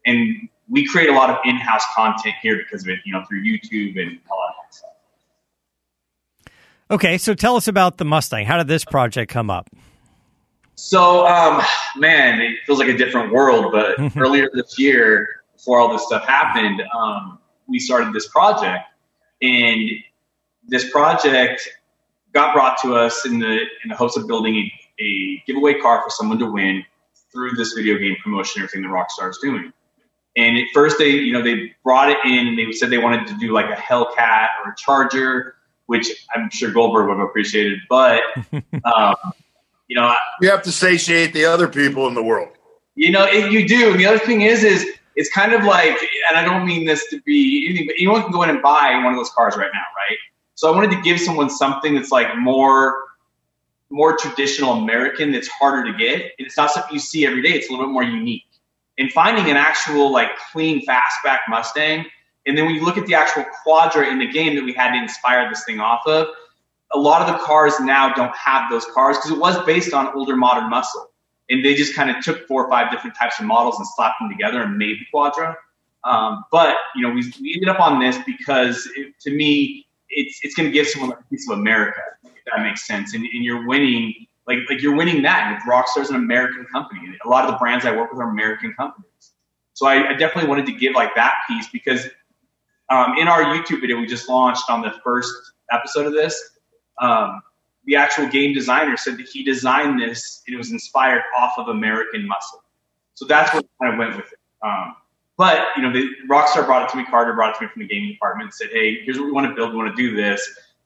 [0.06, 3.42] And we create a lot of in-house content here because of it, you know, through
[3.42, 4.91] YouTube and all that stuff.
[6.92, 8.44] Okay, so tell us about the Mustang.
[8.44, 9.70] How did this project come up?
[10.74, 11.62] So, um,
[11.96, 13.72] man, it feels like a different world.
[13.72, 18.84] But earlier this year, before all this stuff happened, um, we started this project,
[19.40, 19.80] and
[20.68, 21.66] this project
[22.34, 26.02] got brought to us in the in the hopes of building a, a giveaway car
[26.04, 26.84] for someone to win
[27.32, 29.72] through this video game promotion, everything that Rockstar is doing.
[30.36, 32.48] And at first, they you know they brought it in.
[32.48, 35.54] and They said they wanted to do like a Hellcat or a Charger,
[35.92, 37.80] which I'm sure Goldberg would have appreciated.
[37.88, 38.22] But
[38.84, 39.14] um,
[39.88, 42.48] you know, You have to satiate the other people in the world.
[42.94, 43.90] you know, it, you do.
[43.90, 45.96] And the other thing is, is it's kind of like,
[46.28, 48.94] and I don't mean this to be anything, but anyone can go in and buy
[49.04, 50.16] one of those cars right now, right?
[50.54, 53.02] So I wanted to give someone something that's like more,
[53.90, 56.22] more traditional American that's harder to get.
[56.22, 57.50] And it's not something you see every day.
[57.50, 58.44] It's a little bit more unique.
[58.96, 62.06] And finding an actual like clean fastback Mustang,
[62.46, 64.92] and then when you look at the actual Quadra in the game that we had
[64.92, 66.26] to inspire this thing off of,
[66.94, 70.08] a lot of the cars now don't have those cars because it was based on
[70.14, 71.12] older modern muscle
[71.52, 74.20] and they just kind of took four or five different types of models and slapped
[74.20, 75.56] them together and made the Quadra.
[76.04, 80.40] Um, but you know, we, we ended up on this because it, to me, it's
[80.42, 82.00] it's going to give someone a piece of America.
[82.24, 85.52] If that makes sense, and, and you're winning like like you're winning that.
[85.52, 87.00] And Rockstar's an American company.
[87.24, 89.08] A lot of the brands I work with are American companies.
[89.74, 92.08] So I, I definitely wanted to give like that piece because
[92.90, 95.32] um, in our YouTube video we just launched on the first
[95.70, 96.58] episode of this,
[97.00, 97.42] um,
[97.84, 101.68] the actual game designer said that he designed this and it was inspired off of
[101.68, 102.62] American muscle.
[103.14, 104.38] So that's what kind of went with it.
[104.62, 104.96] Um,
[105.36, 107.04] but you know, the, Rockstar brought it to me.
[107.04, 109.32] Carter brought it to me from the gaming department and said, "Hey, here's what we
[109.32, 109.72] want to build.
[109.72, 110.40] We want to do this."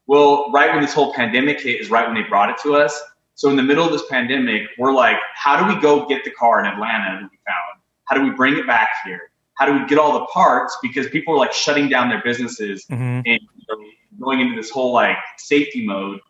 [0.07, 3.01] Well, right when this whole pandemic hit is right when they brought it to us.
[3.35, 6.31] So in the middle of this pandemic, we're like, "How do we go get the
[6.31, 7.81] car in Atlanta that we found?
[8.05, 9.31] How do we bring it back here?
[9.57, 10.77] How do we get all the parts?
[10.81, 13.23] Because people are like shutting down their businesses Mhm.
[13.27, 13.85] and you know,
[14.21, 16.21] going into this whole like safety mode.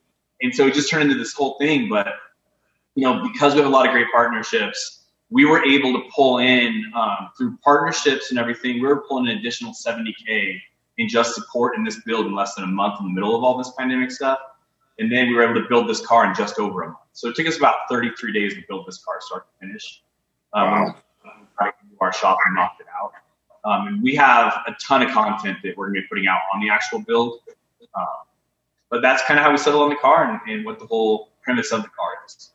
[0.42, 1.88] And so it just turned into this whole thing.
[1.88, 2.08] But
[2.94, 6.38] you know, because we have a lot of great partnerships, we were able to pull
[6.38, 8.74] in um, through partnerships and everything.
[8.80, 10.60] We were pulling an additional 70k
[10.98, 13.44] in just support in this build in less than a month in the middle of
[13.44, 14.38] all this pandemic stuff.
[14.98, 16.98] And then we were able to build this car in just over a month.
[17.12, 20.02] So it took us about 33 days to build this car, start to finish.
[20.54, 20.96] Um, Wow.
[22.00, 23.12] Right into our shop and knocked it out.
[23.64, 26.40] Um, and we have a ton of content that we're going to be putting out
[26.54, 27.40] on the actual build.
[27.94, 28.06] Um,
[28.90, 31.30] but that's kind of how we settled on the car and, and what the whole
[31.42, 32.50] premise of the car is.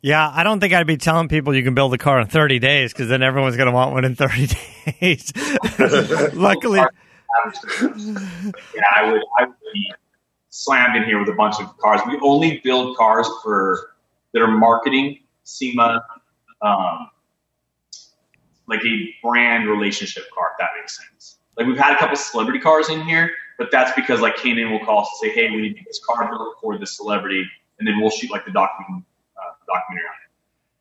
[0.00, 2.58] Yeah, I don't think I'd be telling people you can build a car in 30
[2.58, 4.46] days because then everyone's going to want one in 30
[5.00, 5.32] days.
[6.34, 6.88] Luckily, yeah,
[8.94, 9.92] I would I would be
[10.50, 12.00] slammed in here with a bunch of cars.
[12.06, 13.96] We only build cars for
[14.32, 16.04] that are marketing, SEMA,
[16.62, 17.10] um,
[18.68, 21.38] like a brand relationship car, if that makes sense.
[21.56, 24.84] Like we've had a couple celebrity cars in here, but that's because like Kanan will
[24.84, 27.44] call us and say, "Hey, we need to get this car built for this celebrity,"
[27.78, 29.04] and then we'll shoot like the document
[29.36, 30.14] uh, documentary on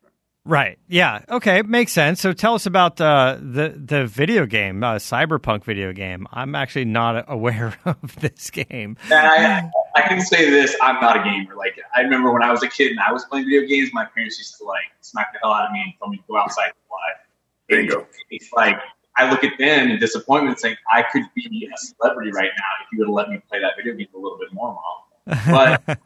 [0.06, 0.12] it.
[0.44, 0.80] right.
[0.90, 1.24] Yeah.
[1.30, 1.62] Okay.
[1.62, 2.20] Makes sense.
[2.20, 6.28] So tell us about uh, the, the video game, uh, Cyberpunk video game.
[6.34, 8.98] I'm actually not aware of this game.
[9.06, 11.56] And I, I can say this: I'm not a gamer.
[11.56, 14.04] Like I remember when I was a kid and I was playing video games, my
[14.14, 16.38] parents used to like smack the hell out of me and tell me to go
[16.38, 17.25] outside and play.
[17.68, 18.08] Bingo.
[18.30, 18.78] It's like
[19.18, 22.92] I look at them in disappointment, saying I could be a celebrity right now if
[22.92, 25.82] you would have let me play that video game a little bit more, mom.
[25.86, 26.00] But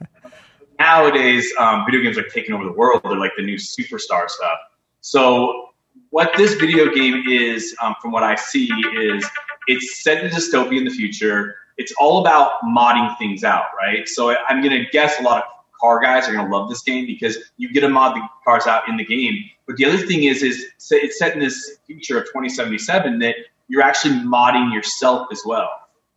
[0.79, 3.01] nowadays, um, video games are taking over the world.
[3.03, 4.59] They're like the new superstar stuff.
[5.01, 5.69] So
[6.11, 9.27] what this video game is, um, from what I see, is
[9.67, 11.55] it's set in dystopia in the future.
[11.77, 14.07] It's all about modding things out, right?
[14.07, 15.43] So I'm going to guess a lot of
[15.79, 18.67] car guys are going to love this game because you get to mod the cars
[18.67, 19.35] out in the game.
[19.67, 23.35] But the other thing is, is it's set in this future of 2077 that
[23.67, 25.69] you're actually modding yourself as well.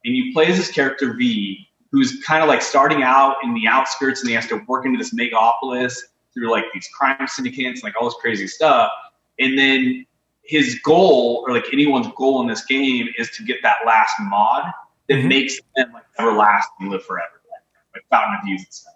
[0.05, 3.67] And you play as this character V, who's kind of like starting out in the
[3.67, 5.95] outskirts and he has to work into this megapolis
[6.33, 8.91] through like these crime syndicates, like all this crazy stuff.
[9.39, 10.07] And then
[10.45, 14.65] his goal, or like anyone's goal in this game, is to get that last mod
[15.09, 15.29] that Mhm.
[15.29, 17.63] makes them like everlasting, live forever, like,
[17.95, 18.92] like Fountain of Youth and stuff.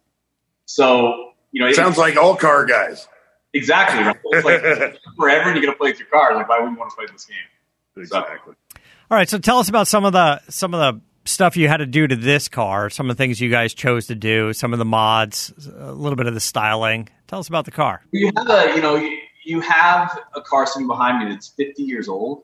[0.66, 3.08] So you know, it- Sounds like all car guys.
[3.54, 4.02] exactly.
[4.04, 4.16] Right?
[4.24, 6.34] It's like forever, and you got to play with your car.
[6.34, 7.36] Like, why would you want to play this game?
[7.96, 8.54] Exactly.
[9.10, 11.78] All right, so tell us about some of the some of the stuff you had
[11.78, 14.72] to do to this car, some of the things you guys chose to do, some
[14.72, 17.08] of the mods, a little bit of the styling.
[17.26, 18.02] Tell us about the car.
[18.12, 21.82] you have a you know you, you have a car sitting behind me that's 50
[21.84, 22.42] years old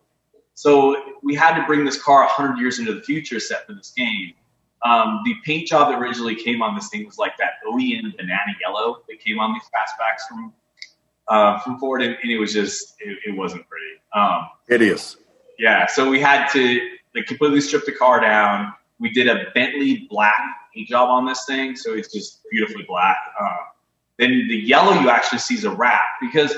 [0.54, 3.92] so we had to bring this car 100 years into the future set for this
[3.96, 4.32] game
[4.84, 8.52] um, the paint job that originally came on this thing was like that OEM banana
[8.60, 10.52] yellow that came on these fastbacks from
[11.28, 13.86] uh, from Ford, and, and it was just it, it wasn't pretty.
[14.14, 15.16] Um, Hideous.
[15.58, 16.80] yeah, so we had to
[17.14, 18.72] like completely strip the car down.
[18.98, 20.38] We did a Bentley black
[20.74, 23.18] paint job on this thing, so it's just beautifully black.
[23.40, 23.56] Um,
[24.18, 26.56] then the yellow you actually see is a wrap because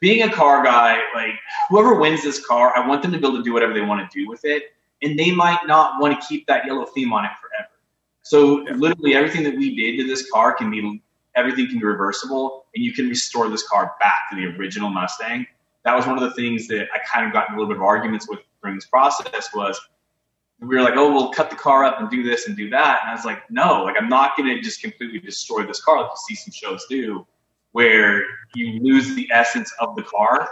[0.00, 1.34] being a car guy, like
[1.68, 4.08] whoever wins this car, I want them to be able to do whatever they want
[4.08, 7.24] to do with it, and they might not want to keep that yellow theme on
[7.24, 7.70] it forever.
[8.22, 8.74] So yeah.
[8.74, 11.02] literally everything that we did to this car can be
[11.34, 15.46] everything can be reversible, and you can restore this car back to the original Mustang.
[15.84, 17.78] That was one of the things that I kind of got in a little bit
[17.78, 19.80] of arguments with during this process was
[20.60, 23.00] we were like, oh, we'll cut the car up and do this and do that.
[23.02, 26.00] And I was like, no, like I'm not going to just completely destroy this car
[26.02, 27.26] like you see some shows do,
[27.72, 28.24] where
[28.54, 30.50] you lose the essence of the car.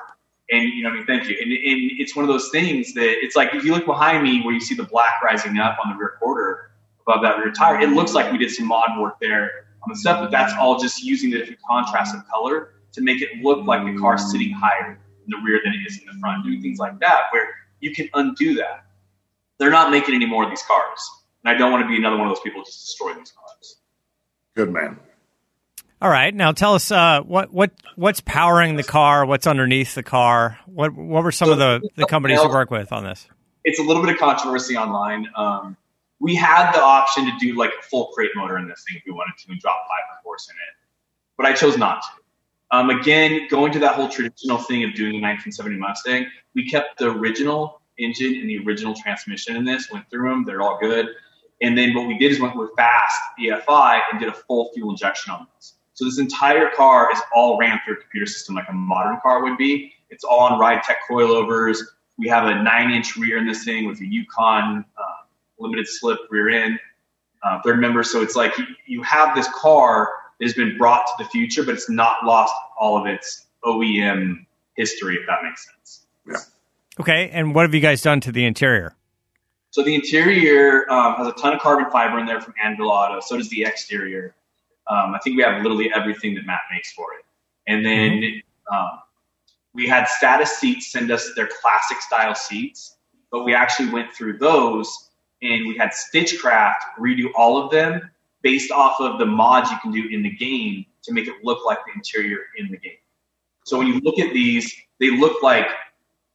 [0.51, 1.37] And you know, I mean, thank you.
[1.41, 4.43] And, and it's one of those things that it's like if you look behind me
[4.43, 6.73] where you see the black rising up on the rear quarter
[7.07, 9.97] above that rear tire, it looks like we did some mod work there on the
[9.97, 13.67] stuff, but that's all just using the different contrast of color to make it look
[13.67, 16.63] like the car's sitting higher in the rear than it is in the front, doing
[16.63, 17.49] things like that, where
[17.81, 18.87] you can undo that
[19.59, 21.11] they're not making any more of these cars.
[21.45, 23.77] And I don't want to be another one of those people just destroy these cars.
[24.55, 24.99] Good man.
[26.01, 30.03] All right, now tell us uh, what what what's powering the car, what's underneath the
[30.03, 30.59] car.
[30.67, 33.27] What what were some so, of the, the companies you work with on this?
[33.65, 35.27] It's a little bit of controversy online.
[35.35, 35.77] Um,
[36.21, 39.05] we had the option to do like a full crate motor in this thing if
[39.07, 40.87] we wanted to and drop five horse in it,
[41.37, 42.09] but I chose not to.
[42.77, 46.99] Um, again, going to that whole traditional thing of doing the 1970 Mustang, we kept
[46.99, 51.09] the original engine and the original transmission in this, went through them, they're all good.
[51.63, 54.91] And then what we did is went with fast EFI and did a full fuel
[54.91, 55.76] injection on this.
[55.97, 59.43] So this entire car is all ran through a computer system like a modern car
[59.43, 59.95] would be.
[60.11, 61.79] It's all on RideTech coilovers.
[62.19, 65.03] We have a nine inch rear in this thing with a Yukon uh,
[65.59, 66.79] limited slip rear end,
[67.43, 68.03] uh, third member.
[68.03, 71.63] So it's like you, you have this car that has been brought to the future,
[71.65, 74.45] but it's not lost all of its OEM
[74.77, 76.07] history, if that makes sense.
[76.29, 76.37] Yeah.
[77.01, 78.95] Okay, and what have you guys done to the interior?
[79.71, 83.21] So the interior um, has a ton of carbon fiber in there from Anvil Auto.
[83.21, 84.35] So does the exterior.
[84.89, 87.25] Um, I think we have literally everything that Matt makes for it.
[87.67, 88.75] And then mm-hmm.
[88.75, 88.99] um,
[89.75, 92.97] we had Status Seats send us their classic style seats,
[93.31, 95.11] but we actually went through those
[95.43, 98.11] and we had Stitchcraft redo all of them
[98.43, 101.65] based off of the mods you can do in the game to make it look
[101.67, 102.99] like the interior in the game.
[103.65, 105.69] So when you look at these, they look like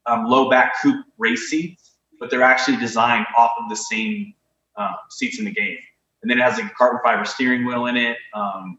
[0.06, 4.34] um, low back coupe race seats, but they're actually designed off of the same
[4.76, 5.78] uh, seats in the game.
[6.22, 8.18] And then it has a carbon fiber steering wheel in it.
[8.34, 8.78] Um,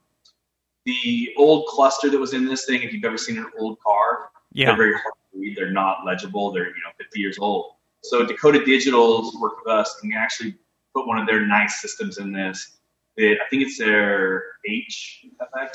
[0.84, 4.30] the old cluster that was in this thing, if you've ever seen an old car,
[4.52, 4.66] yeah.
[4.66, 5.56] they're very hard to read.
[5.56, 6.52] They're not legible.
[6.52, 7.74] They're you know 50 years old.
[8.02, 10.56] So Dakota Digitals worked with us and actually
[10.94, 12.78] put one of their nice systems in this.
[13.16, 15.70] It, I think it's their HDX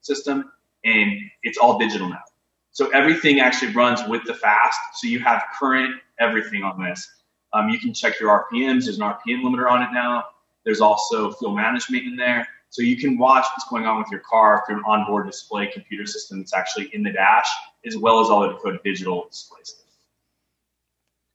[0.00, 0.52] system,
[0.84, 1.12] and
[1.42, 2.22] it's all digital now.
[2.70, 4.78] So everything actually runs with the fast.
[4.94, 7.06] So you have current everything on this.
[7.52, 8.84] Um, you can check your RPMs.
[8.84, 10.24] There's an RPM limiter on it now.
[10.64, 12.48] There's also fuel management in there.
[12.70, 16.06] So you can watch what's going on with your car through an onboard display computer
[16.06, 17.48] system that's actually in the dash,
[17.84, 19.76] as well as all the Dakota digital displays.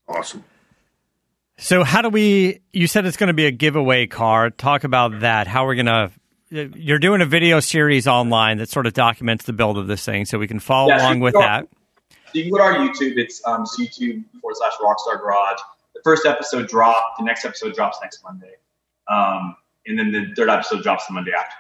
[0.08, 0.44] Awesome.
[1.60, 2.62] So how do we?
[2.74, 4.50] You said it's going to be a giveaway car.
[4.50, 5.48] Talk about that.
[5.48, 6.12] How we're going to
[6.50, 10.26] you're doing a video series online that sort of documents the build of this thing,
[10.26, 11.68] so we can follow yeah, along with that.
[12.10, 13.18] So you can go to our YouTube.
[13.18, 15.60] It's um, YouTube forward slash Rockstar Garage.
[15.94, 17.18] The first episode dropped.
[17.18, 18.54] The next episode drops next Monday,
[19.10, 19.56] um,
[19.86, 21.56] and then the third episode drops the Monday after.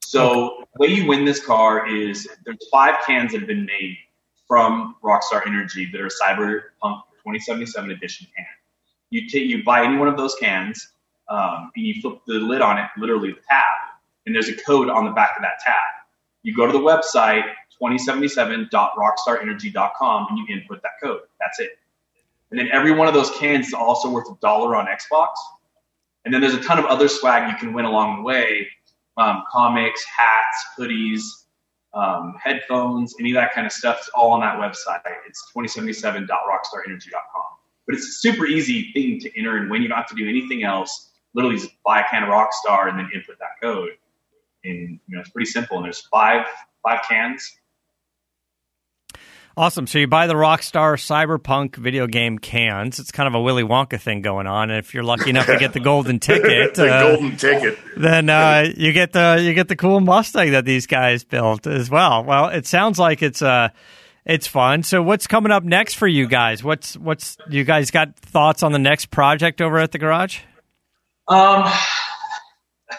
[0.00, 3.96] So the way you win this car is there's five cans that have been made
[4.48, 8.46] from Rockstar Energy that are Cyberpunk 2077 edition can.
[9.10, 10.92] You take you buy any one of those cans,
[11.28, 13.64] um, and you flip the lid on it, literally the tab,
[14.26, 15.76] and there's a code on the back of that tab.
[16.42, 17.44] You go to the website
[17.80, 21.22] 2077.rockstarenergy.com and you input that code.
[21.40, 21.78] That's it.
[22.50, 25.28] And then every one of those cans is also worth a dollar on Xbox.
[26.24, 28.68] And then there's a ton of other swag you can win along the way
[29.16, 31.22] um, comics, hats, hoodies,
[31.92, 33.98] um, headphones, any of that kind of stuff.
[33.98, 35.00] It's all on that website.
[35.26, 37.42] It's 2077.rockstarenergy.com.
[37.86, 39.82] But it's a super easy thing to enter and win.
[39.82, 41.10] You don't have to do anything else.
[41.34, 43.90] Literally just buy a can of Rockstar and then input that code
[44.64, 45.76] and you know it's pretty simple.
[45.76, 46.46] And there's five
[46.84, 47.56] five cans.
[49.60, 49.86] Awesome.
[49.86, 52.98] So you buy the Rockstar Cyberpunk video game cans.
[52.98, 54.70] It's kind of a Willy Wonka thing going on.
[54.70, 58.30] And if you're lucky enough to get the golden ticket, the uh, golden ticket, then
[58.30, 62.24] uh, you get the you get the cool Mustang that these guys built as well.
[62.24, 63.68] Well, it sounds like it's uh
[64.24, 64.82] it's fun.
[64.82, 66.64] So what's coming up next for you guys?
[66.64, 70.40] What's what's you guys got thoughts on the next project over at the garage?
[71.28, 71.70] Um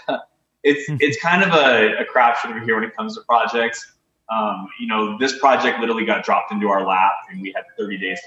[0.63, 3.91] it's it's kind of a, a crapshoot over here when it comes to projects.
[4.31, 7.97] Um, you know, this project literally got dropped into our lap, and we had 30
[7.97, 8.19] days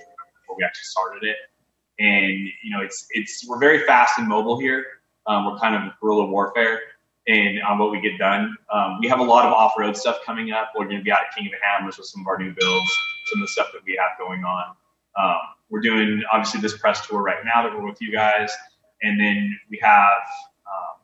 [0.43, 1.37] before we actually started it.
[1.99, 2.33] And
[2.63, 4.85] you know, it's it's we're very fast and mobile here.
[5.27, 6.81] Um, we're kind of guerrilla warfare
[7.27, 8.57] and on what we get done.
[8.73, 10.73] Um, we have a lot of off road stuff coming up.
[10.77, 12.53] We're going to be out at King of the Hammers with some of our new
[12.53, 12.91] builds,
[13.33, 14.77] some of the stuff that we have going on.
[15.19, 15.39] Um,
[15.71, 18.51] we're doing obviously this press tour right now that we're with you guys,
[19.03, 20.13] and then we have.
[20.67, 21.01] Um,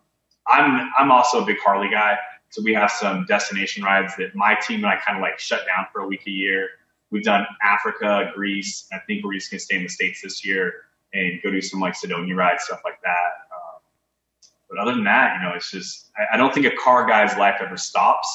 [0.48, 2.18] I'm I'm also a big Harley guy,
[2.50, 5.60] so we have some destination rides that my team and I kind of like shut
[5.60, 6.68] down for a week a year.
[7.10, 8.88] We've done Africa, Greece.
[8.92, 10.72] I think we're just going to stay in the states this year
[11.14, 13.30] and go do some like Sedona rides, stuff like that.
[13.52, 13.80] Um,
[14.68, 17.36] but other than that, you know, it's just I, I don't think a car guy's
[17.38, 18.28] life ever stops.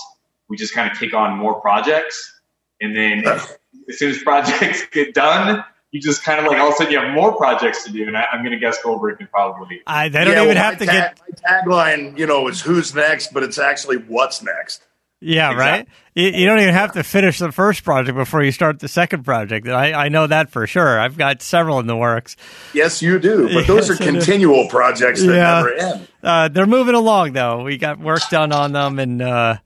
[0.47, 2.39] We just kind of take on more projects,
[2.82, 3.57] and then as
[3.97, 5.63] soon as projects get done,
[5.95, 8.05] you just kind of like all of a sudden you have more projects to do.
[8.05, 9.81] And I, am going to guess Goldberg can probably.
[9.87, 11.21] I, they don't yeah, even well, have to tag, get.
[11.41, 14.83] My tagline, you know, is "Who's next," but it's actually "What's next."
[15.21, 15.79] Yeah, exactly.
[15.79, 15.87] right.
[16.33, 19.23] You, you, don't even have to finish the first project before you start the second
[19.23, 19.67] project.
[19.67, 20.99] I, I know that for sure.
[20.99, 22.35] I've got several in the works.
[22.73, 23.47] Yes, you do.
[23.51, 25.53] But those yes, are continual projects that yeah.
[25.55, 26.07] never end.
[26.21, 27.63] Uh, they're moving along, though.
[27.63, 29.57] We got work done on them and uh,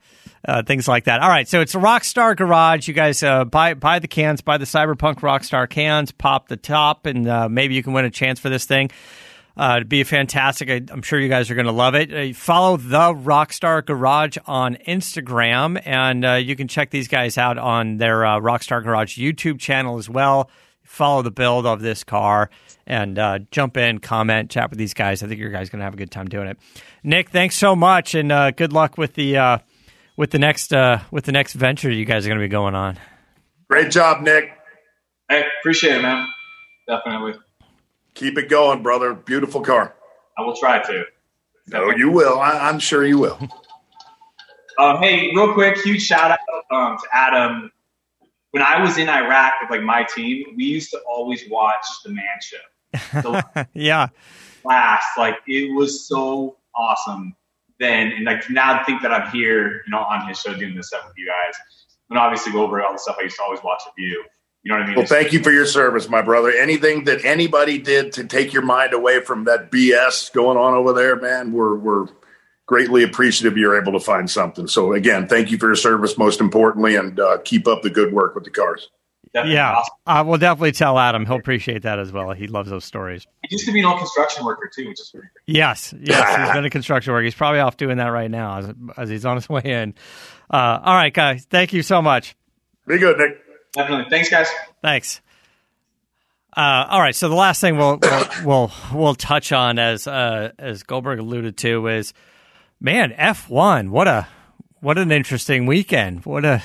[0.46, 1.20] uh, things like that.
[1.20, 2.88] All right, so it's a Rockstar Garage.
[2.88, 7.06] You guys uh, buy buy the cans, buy the Cyberpunk Rockstar cans, pop the top,
[7.06, 8.90] and uh, maybe you can win a chance for this thing.
[9.56, 10.70] Uh, it'd be fantastic.
[10.70, 12.14] I, am sure you guys are going to love it.
[12.14, 17.58] Uh, follow the Rockstar Garage on Instagram, and uh, you can check these guys out
[17.58, 20.50] on their uh, Rockstar Garage YouTube channel as well.
[20.82, 22.50] Follow the build of this car
[22.86, 25.22] and uh, jump in, comment, chat with these guys.
[25.22, 26.58] I think your guys going to have a good time doing it.
[27.04, 29.60] Nic, thanks so much, and uh, good luck with the
[30.20, 32.74] with the next uh, with the next venture you guys are going to be going
[32.74, 32.98] on.
[33.70, 34.52] Great job, Nic.
[35.30, 36.28] Hey, appreciate it, man.
[36.86, 37.34] Definitely.
[38.12, 39.14] Keep it going, brother.
[39.14, 39.94] Beautiful car.
[40.36, 41.04] I will try to.
[41.68, 42.38] No, you will.
[42.38, 43.40] I, am sure you will.
[44.78, 46.38] Um, hey, real quick, huge shout out
[46.70, 47.70] um, to Adam.
[48.52, 52.10] When I was in Iraq with like my team, we used to always watch the
[52.10, 52.56] Man Show.
[53.20, 54.08] The yeah.
[54.64, 57.36] Last, like it was so awesome
[57.80, 60.88] then, and like now think that I'm here, you know, on his show doing this
[60.88, 61.54] stuff with you guys,
[62.10, 64.24] and obviously go over all the stuff I used to always watch with you.
[64.62, 64.96] You know what I mean?
[64.96, 66.50] Well, thank you for your service, my brother.
[66.52, 70.92] Anything that anybody did to take your mind away from that BS going on over
[70.92, 72.06] there, man, we're we're
[72.66, 74.68] greatly appreciative you're able to find something.
[74.68, 78.12] So again, thank you for your service, most importantly, and uh, keep up the good
[78.12, 78.88] work with the cars.
[79.32, 79.94] Definitely yeah, awesome.
[80.06, 81.24] I will definitely tell Adam.
[81.24, 82.32] He'll appreciate that as well.
[82.32, 83.26] He loves those stories.
[83.48, 85.56] He used to be an old construction worker too, which is pretty great.
[85.56, 87.24] Yes, yes, he's been a construction worker.
[87.24, 89.94] He's probably off doing that right now as, as he's on his way in.
[90.52, 92.34] Uh, all right, guys, thank you so much.
[92.88, 93.38] Be good, Nic.
[93.72, 94.10] Definitely.
[94.10, 94.48] Thanks, guys.
[94.82, 95.20] Thanks.
[96.56, 97.14] Uh, all right.
[97.14, 101.56] So the last thing we'll we'll we'll, we'll touch on, as uh, as Goldberg alluded
[101.58, 102.12] to, is
[102.80, 103.92] man F one.
[103.92, 104.26] What a
[104.80, 106.26] what an interesting weekend.
[106.26, 106.62] What a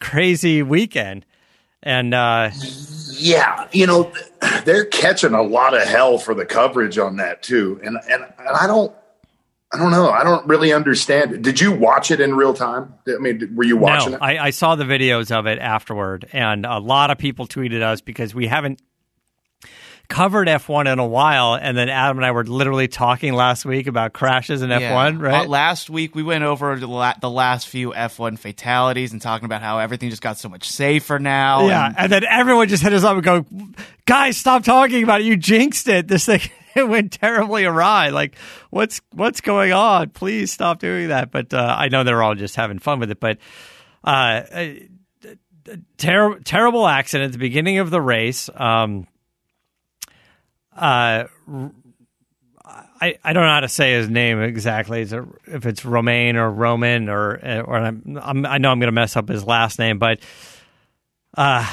[0.00, 1.24] crazy weekend.
[1.84, 2.50] And uh,
[3.12, 4.12] yeah, you know
[4.64, 7.78] they're catching a lot of hell for the coverage on that too.
[7.84, 8.92] And and, and I don't
[9.72, 10.08] I don't know.
[10.08, 11.42] I don't really understand it.
[11.42, 12.94] Did you watch it in real time?
[13.06, 14.22] I mean, were you watching no, it?
[14.22, 18.00] I, I saw the videos of it afterward, and a lot of people tweeted us
[18.00, 18.80] because we haven't
[20.08, 23.86] covered F1 in a while, and then Adam and I were literally talking last week
[23.86, 24.92] about crashes in yeah.
[24.92, 25.46] F1, right?
[25.46, 29.46] Uh, last week we went over the, la- the, last few F1 fatalities and talking
[29.46, 31.66] about how everything just got so much safer now.
[31.66, 33.46] Yeah, and, and then everyone just hit us up and go,
[34.06, 35.24] guys, stop talking about it.
[35.24, 36.08] You jinxed it.
[36.08, 36.40] This thing.
[36.74, 38.10] it went terribly awry.
[38.10, 38.36] Like,
[38.70, 40.10] what's what's going on?
[40.10, 41.30] Please stop doing that.
[41.30, 43.20] But uh, I know they're all just having fun with it.
[43.20, 43.38] But
[44.02, 44.42] uh,
[45.96, 48.50] ter- terrible accident at the beginning of the race.
[48.54, 49.06] Um,
[50.76, 51.24] uh,
[53.00, 55.02] I, I don't know how to say his name exactly.
[55.02, 57.34] Is it, if it's Romain or Roman or
[57.66, 60.20] or I'm, I'm, i know I'm going to mess up his last name, but
[61.36, 61.68] uh,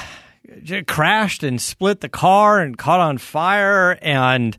[0.88, 3.98] crashed and split the car and caught on fire.
[4.02, 4.58] And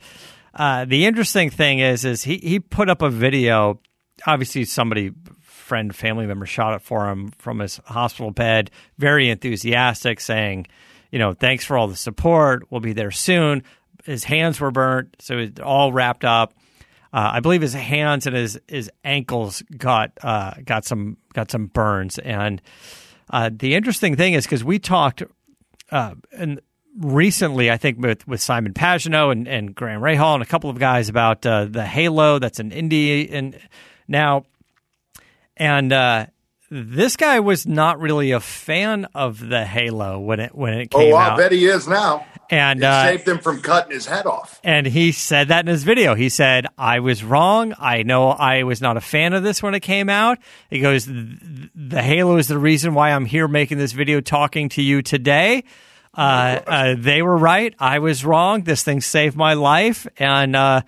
[0.55, 3.81] uh, the interesting thing is, is he he put up a video.
[4.27, 8.71] Obviously, somebody friend family member shot it for him from his hospital bed.
[8.99, 10.67] Very enthusiastic, saying,
[11.11, 12.71] you know, thanks for all the support.
[12.71, 13.63] We'll be there soon
[14.05, 16.55] his hands were burnt, so it's all wrapped up.
[17.13, 21.67] Uh, I believe his hands and his his ankles got uh, got some got some
[21.67, 22.19] burns.
[22.19, 22.63] And
[23.31, 25.23] uh, the interesting thing is because we talked
[25.91, 26.61] uh, and
[26.99, 30.79] recently, I think with, with Simon Pagenaud and, and Graham Rahal and a couple of
[30.79, 33.59] guys about uh, the Halo that's an Indy and
[34.09, 34.45] now
[35.57, 36.27] and uh,
[36.75, 41.13] this guy was not really a fan of the Halo when it when it came
[41.13, 41.15] out.
[41.15, 41.33] oh, out.
[41.33, 44.59] I bet he is now and uh, saved him from cutting his head off.
[44.65, 46.15] And he said that in his video.
[46.15, 47.75] He said, "I was wrong.
[47.79, 50.39] I know I was not a fan of this when it came out."
[50.71, 54.83] He goes, "The Halo is the reason why I'm here making this video, talking to
[54.83, 55.65] you today."
[56.15, 57.75] Uh, uh, they were right.
[57.79, 58.63] I was wrong.
[58.63, 60.83] This thing saved my life, and uh,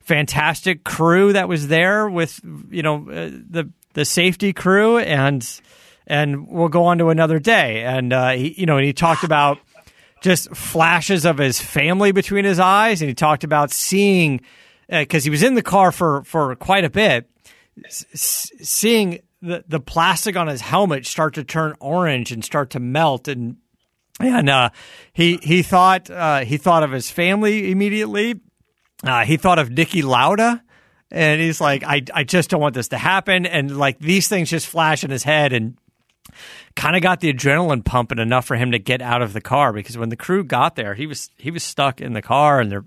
[0.00, 5.60] fantastic crew that was there with you know uh, the the safety crew and
[6.06, 7.82] and we'll go on to another day.
[7.82, 9.58] And uh, he, you know and he talked about
[10.20, 13.00] just flashes of his family between his eyes.
[13.02, 14.40] And he talked about seeing
[14.88, 17.28] because uh, he was in the car for for quite a bit
[17.84, 22.80] s- seeing the the plastic on his helmet start to turn orange and start to
[22.80, 23.28] melt.
[23.28, 23.56] And
[24.20, 24.70] and uh,
[25.12, 28.40] he he thought uh, he thought of his family immediately.
[29.02, 30.62] Uh, he thought of Niki Lauda,
[31.10, 33.46] and he's like, I, I just don't want this to happen.
[33.46, 35.76] And like these things just flash in his head and
[36.74, 39.72] kind of got the adrenaline pumping enough for him to get out of the car
[39.72, 42.72] because when the crew got there, he was he was stuck in the car and
[42.72, 42.84] they're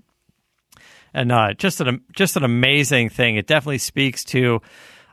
[1.14, 3.36] and uh, just an just an amazing thing.
[3.36, 4.60] It definitely speaks to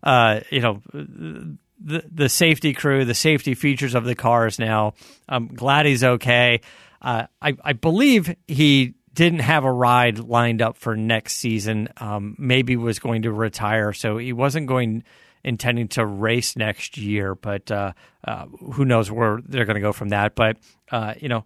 [0.04, 4.60] uh, you know the the safety crew, the safety features of the cars.
[4.60, 4.94] Now,
[5.30, 6.62] I'm glad he's okay.
[7.02, 11.90] Uh, I I believe he didn't have a ride lined up for next season.
[11.98, 15.04] Um, maybe was going to retire, so he wasn't going
[15.44, 17.34] intending to race next year.
[17.34, 17.94] But uh,
[18.28, 20.36] uh, who knows where they're going to go from that?
[20.36, 20.58] But
[20.92, 21.46] uh, you know,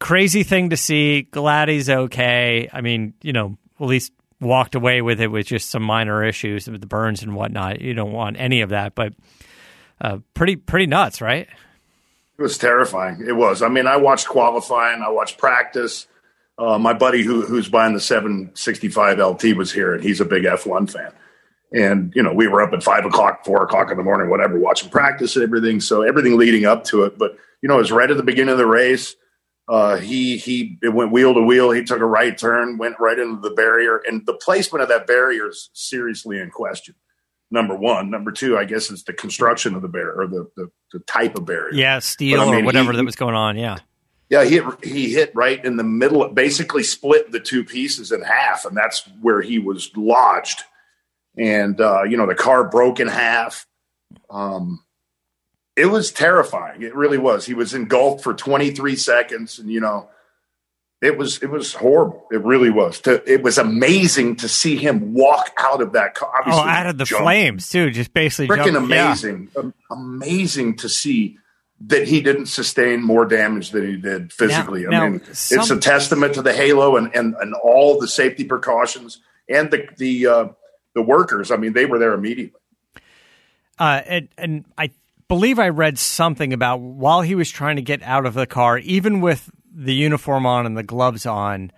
[0.00, 1.22] crazy thing to see.
[1.22, 2.68] Glad he's okay.
[2.72, 6.68] I mean, you know, at least walked away with it with just some minor issues
[6.68, 7.80] with the burns and whatnot.
[7.80, 9.12] You don't want any of that, but
[10.00, 11.48] uh, pretty pretty nuts, right?
[12.42, 13.22] It was terrifying.
[13.24, 13.62] It was.
[13.62, 15.00] I mean, I watched qualifying.
[15.00, 16.08] I watched practice.
[16.58, 20.42] Uh, my buddy who, who's buying the 765 LT was here, and he's a big
[20.42, 21.12] F1 fan.
[21.72, 24.58] And you know, we were up at five o'clock, four o'clock in the morning, whatever,
[24.58, 25.80] watching practice and everything.
[25.80, 27.16] So everything leading up to it.
[27.16, 29.14] But you know, it was right at the beginning of the race.
[29.68, 31.70] Uh, he he it went wheel to wheel.
[31.70, 35.06] He took a right turn, went right into the barrier, and the placement of that
[35.06, 36.96] barrier is seriously in question
[37.52, 38.10] number one.
[38.10, 41.36] Number two, I guess, is the construction of the barrier or the, the, the type
[41.36, 41.74] of barrier.
[41.74, 43.56] Yeah, steel I mean, or whatever he, that was going on.
[43.56, 43.78] Yeah.
[44.30, 48.22] Yeah, he hit, he hit right in the middle, basically split the two pieces in
[48.22, 50.62] half, and that's where he was lodged.
[51.36, 53.66] And, uh, you know, the car broke in half.
[54.30, 54.84] Um,
[55.76, 56.82] it was terrifying.
[56.82, 57.44] It really was.
[57.44, 60.08] He was engulfed for 23 seconds, and, you know,
[61.02, 62.26] it was it was horrible.
[62.30, 63.00] It really was.
[63.00, 66.32] To, it was amazing to see him walk out of that car.
[66.38, 67.24] Obviously, oh, out of the jumped.
[67.24, 67.90] flames too.
[67.90, 69.50] Just basically freaking amazing.
[69.56, 69.70] Yeah.
[69.90, 71.38] amazing to see
[71.86, 74.84] that he didn't sustain more damage than he did physically.
[74.84, 77.98] Now, I now, mean, some, it's a testament to the halo and, and and all
[77.98, 80.48] the safety precautions and the the uh,
[80.94, 81.50] the workers.
[81.50, 82.60] I mean, they were there immediately.
[83.76, 84.92] Uh, and, and I
[85.26, 88.78] believe I read something about while he was trying to get out of the car,
[88.78, 91.72] even with the uniform on and the gloves on,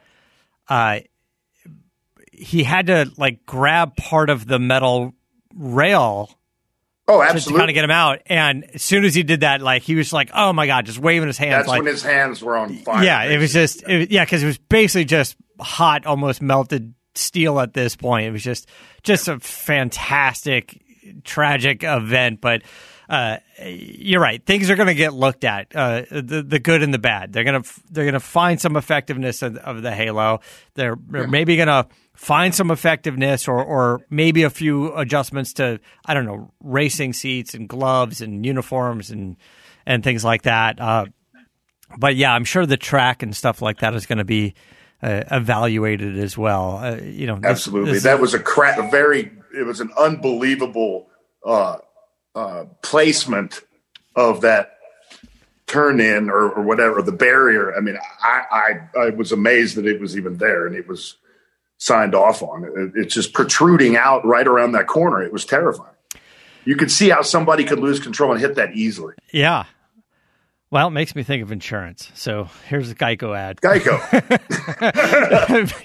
[0.69, 1.01] uh,
[2.33, 5.15] he had to like grab part of the metal
[5.55, 6.31] rail.
[7.07, 7.53] Oh, absolutely!
[7.53, 9.95] To, kind of get him out, and as soon as he did that, like he
[9.95, 11.53] was like, "Oh my god!" Just waving his hands.
[11.53, 13.05] That's like, when his hands were on fire.
[13.05, 17.61] Yeah, it was just, it, yeah, because it was basically just hot, almost melted steel
[17.61, 18.27] at this point.
[18.27, 18.69] It was just,
[19.03, 20.81] just a fantastic,
[21.25, 22.63] tragic event, but
[23.09, 24.45] uh, you're right.
[24.45, 27.33] Things are going to get looked at, uh, the the good and the bad.
[27.33, 30.41] They're gonna they're gonna find some effectiveness of, of the Halo.
[30.75, 36.15] They're, they're maybe gonna find some effectiveness or or maybe a few adjustments to I
[36.15, 39.37] don't know racing seats and gloves and uniforms and
[39.87, 40.81] and things like that.
[40.81, 41.07] Uh,
[41.99, 44.55] but yeah, I'm sure the track and stuff like that is going to be
[45.03, 46.79] uh, evaluated as well.
[46.79, 47.93] Uh, you know, absolutely.
[47.93, 49.33] This, this that was a cra- very.
[49.57, 51.09] It was an unbelievable
[51.45, 51.77] uh,
[52.35, 53.61] uh, placement
[54.16, 54.78] of that
[55.66, 57.74] turn in or, or, whatever the barrier.
[57.74, 58.43] I mean, I,
[58.95, 61.16] I, I was amazed that it was even there and it was
[61.78, 62.64] signed off on.
[62.64, 65.22] It, it's just protruding out right around that corner.
[65.22, 65.95] It was terrifying.
[66.64, 69.14] You could see how somebody could lose control and hit that easily.
[69.32, 69.64] Yeah,
[70.75, 72.11] well, it makes me think of insurance.
[72.14, 73.61] So here's a Geico ad.
[73.61, 73.95] Geico.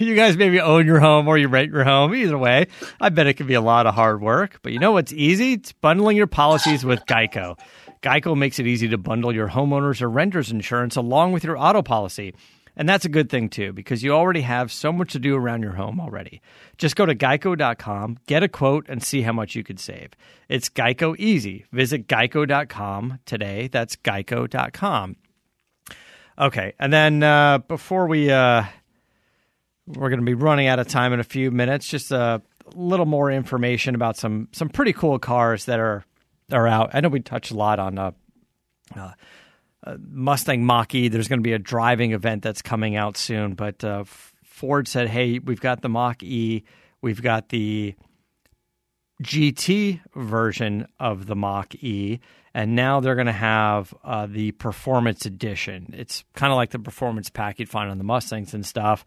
[0.00, 2.12] you guys maybe own your home or you rent your home.
[2.12, 2.66] Either way,
[3.00, 4.58] I bet it can be a lot of hard work.
[4.62, 5.52] But you know what's easy?
[5.52, 7.56] It's bundling your policies with Geico.
[8.02, 11.82] Geico makes it easy to bundle your homeowners or renters insurance along with your auto
[11.82, 12.34] policy.
[12.80, 15.62] And that's a good thing too, because you already have so much to do around
[15.62, 16.40] your home already.
[16.78, 20.12] Just go to geico.com, get a quote, and see how much you could save.
[20.48, 21.66] It's Geico easy.
[21.72, 23.68] Visit geico.com today.
[23.68, 25.16] That's geico.com.
[26.38, 28.64] Okay, and then uh, before we, uh,
[29.86, 31.86] we're going to be running out of time in a few minutes.
[31.86, 32.40] Just a
[32.74, 36.02] little more information about some some pretty cool cars that are
[36.50, 36.94] are out.
[36.94, 38.12] I know we touched a lot on uh,
[38.96, 39.12] uh
[39.84, 41.08] uh, Mustang Mach E.
[41.08, 44.04] There's going to be a driving event that's coming out soon, but uh,
[44.44, 46.64] Ford said, "Hey, we've got the Mach E,
[47.00, 47.94] we've got the
[49.22, 52.20] GT version of the Mach E,
[52.54, 55.94] and now they're going to have uh, the Performance Edition.
[55.96, 59.04] It's kind of like the Performance Pack you'd find on the Mustangs and stuff."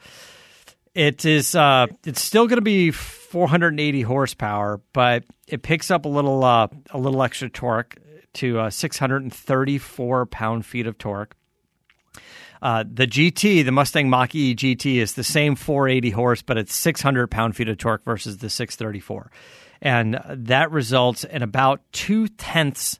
[0.95, 1.55] It is.
[1.55, 6.67] Uh, it's still going to be 480 horsepower, but it picks up a little uh,
[6.91, 7.97] a little extra torque
[8.33, 11.35] to uh, 634 pound feet of torque.
[12.61, 16.73] Uh, the GT, the Mustang Mach E GT, is the same 480 horse, but it's
[16.73, 19.29] 600 pound feet of torque versus the 634,
[19.81, 22.99] and that results in about two tenths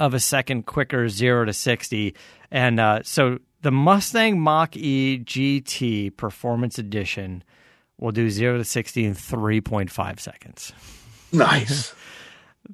[0.00, 2.16] of a second quicker zero to 60.
[2.50, 7.44] And uh, so the Mustang Mach E GT Performance Edition
[7.98, 10.72] will do zero to 60 in 3.5 seconds.
[11.32, 11.94] Nice.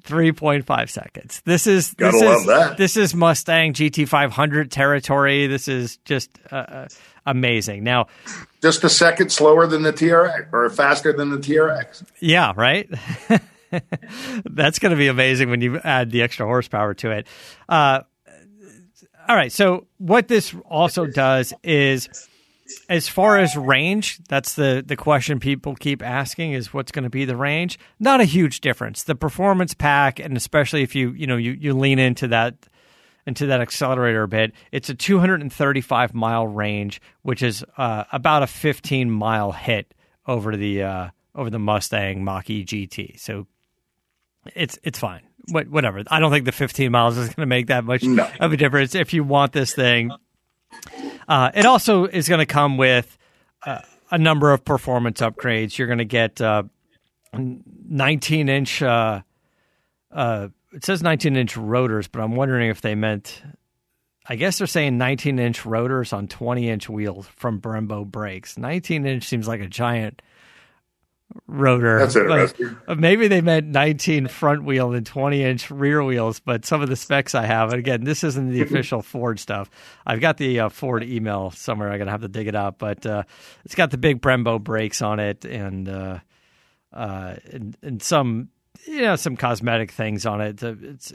[0.01, 1.41] 3.5 seconds.
[1.45, 2.77] This is Gotta this love is that.
[2.77, 5.47] this is Mustang GT 500 territory.
[5.47, 6.87] This is just uh, uh,
[7.25, 7.83] amazing.
[7.83, 8.07] Now,
[8.61, 12.03] Just a second slower than the TRX or faster than the TRX.
[12.19, 12.89] yeah, right.
[14.45, 17.27] That's going to be amazing when you add the extra horsepower to it.
[17.67, 18.01] Uh,
[19.27, 19.51] all right.
[19.51, 22.07] So what this also does is,
[22.89, 27.09] as far as range, that's the the question people keep asking is what's going to
[27.09, 27.79] be the range.
[27.99, 29.03] Not a huge difference.
[29.03, 32.55] The performance pack, and especially if you you know you you lean into that
[33.25, 38.47] into that accelerator a bit, it's a 235 mile range, which is uh, about a
[38.47, 39.93] 15 mile hit
[40.25, 43.19] over the uh, over the Mustang Mach E GT.
[43.19, 43.47] So
[44.55, 45.21] it's it's fine.
[45.49, 46.03] What, whatever.
[46.09, 48.29] I don't think the 15 miles is going to make that much No.
[48.41, 50.11] of a difference if you want this thing.
[51.27, 53.17] Uh, it also is going to come with
[53.65, 53.79] uh,
[54.11, 55.77] a number of performance upgrades.
[55.77, 56.63] You're going to get uh,
[57.33, 58.81] 19 inch.
[58.81, 59.21] Uh,
[60.11, 63.41] uh, it says 19 inch rotors, but I'm wondering if they meant.
[64.29, 68.57] I guess they're saying 19 inch rotors on 20 inch wheels from Brembo brakes.
[68.57, 70.21] 19 inch seems like a giant
[71.45, 71.99] rotor.
[71.99, 72.77] That's interesting.
[72.87, 76.89] uh, Maybe they meant 19 front wheel and 20 inch rear wheels, but some of
[76.89, 79.69] the specs I have, and again, this isn't the official Ford stuff.
[80.05, 81.89] I've got the uh, Ford email somewhere.
[81.89, 83.23] I'm going to have to dig it up, but uh,
[83.65, 86.19] it's got the big Brembo brakes on it and, uh,
[86.93, 88.49] uh, and, and some,
[88.85, 90.61] you know, some cosmetic things on it.
[90.63, 91.13] It's,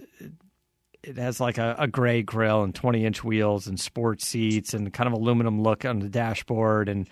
[1.03, 4.93] it has like a, a gray grill and 20 inch wheels and sports seats and
[4.93, 7.09] kind of aluminum look on the dashboard and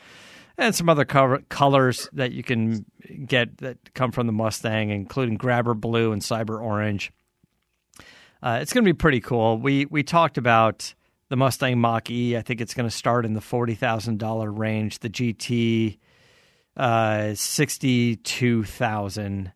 [0.60, 2.84] and some other colors that you can
[3.26, 7.10] get that come from the Mustang, including Grabber Blue and Cyber Orange.
[8.42, 9.58] Uh, it's going to be pretty cool.
[9.58, 10.94] We we talked about
[11.30, 12.36] the Mustang Mach E.
[12.36, 14.98] I think it's going to start in the forty thousand dollar range.
[14.98, 15.98] The GT,
[16.76, 19.52] uh, sixty two thousand,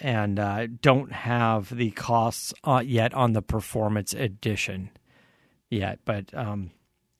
[0.00, 4.90] and uh, don't have the costs uh, yet on the Performance Edition
[5.70, 5.98] yet.
[6.04, 6.70] But um,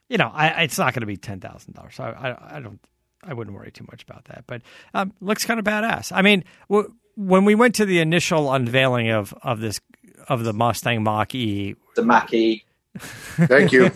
[0.08, 1.94] you know, I, it's not going to be ten thousand dollars.
[1.96, 2.80] So I, I, I don't,
[3.22, 4.44] I wouldn't worry too much about that.
[4.46, 4.62] But
[4.94, 6.12] um, looks kind of badass.
[6.14, 9.80] I mean, w- when we went to the initial unveiling of of this
[10.28, 12.64] of the Mustang Mach E, The Mackie.
[12.96, 13.90] Thank you.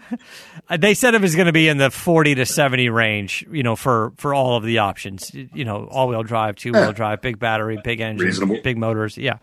[0.78, 3.46] they said it was going to be in the forty to seventy range.
[3.50, 5.32] You know, for for all of the options.
[5.32, 8.58] You know, all wheel drive, two wheel drive, big battery, big engine, Reasonable.
[8.62, 9.16] big motors.
[9.16, 9.38] Yeah.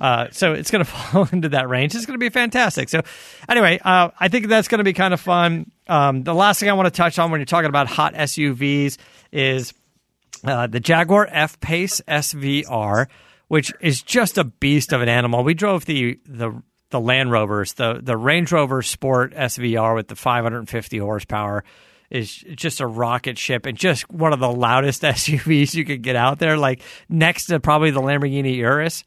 [0.00, 1.94] Uh, so it's going to fall into that range.
[1.94, 2.88] It's going to be fantastic.
[2.88, 3.00] So
[3.48, 5.70] anyway, uh, I think that's going to be kind of fun.
[5.88, 8.98] Um, the last thing I want to touch on when you're talking about hot SUVs
[9.32, 9.72] is
[10.44, 13.06] uh, the Jaguar F Pace SVR,
[13.48, 15.42] which is just a beast of an animal.
[15.42, 20.16] We drove the the the Land Rovers, the the Range Rover Sport SVR with the
[20.16, 21.64] 550 horsepower
[22.10, 26.16] is just a rocket ship and just one of the loudest SUVs you could get
[26.16, 26.56] out there.
[26.56, 29.04] Like next to probably the Lamborghini Urus.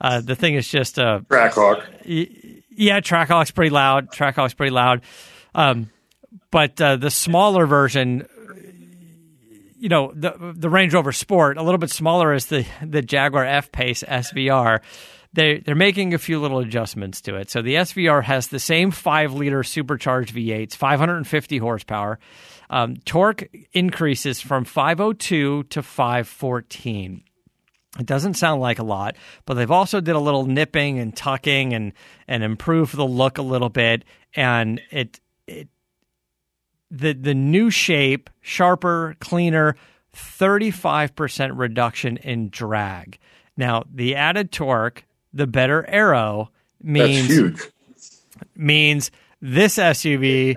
[0.00, 1.84] Uh, the thing is just a Trackhawk.
[2.04, 4.10] yeah, Trackhawk's pretty loud.
[4.10, 5.02] Trackhawk's pretty loud.
[5.54, 5.90] Um,
[6.50, 8.26] but uh, the smaller version,
[9.78, 13.44] you know, the the Range Rover Sport, a little bit smaller is the the Jaguar
[13.44, 14.80] F Pace SVR.
[15.34, 17.50] They they're making a few little adjustments to it.
[17.50, 22.18] So the SVR has the same five liter supercharged V8s, 550 horsepower.
[22.70, 27.22] Um, torque increases from 502 to 514.
[27.98, 31.74] It doesn't sound like a lot, but they've also did a little nipping and tucking
[31.74, 31.92] and
[32.26, 34.04] and improved the look a little bit.
[34.34, 35.68] And it it
[36.90, 39.76] the the new shape, sharper, cleaner,
[40.12, 43.18] thirty five percent reduction in drag.
[43.56, 45.04] Now the added torque,
[45.34, 47.60] the better aero That's means huge.
[48.56, 49.10] means
[49.40, 50.56] this SUV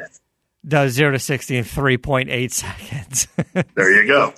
[0.68, 3.28] does zero to sixty in three point eight seconds.
[3.76, 4.34] There you go.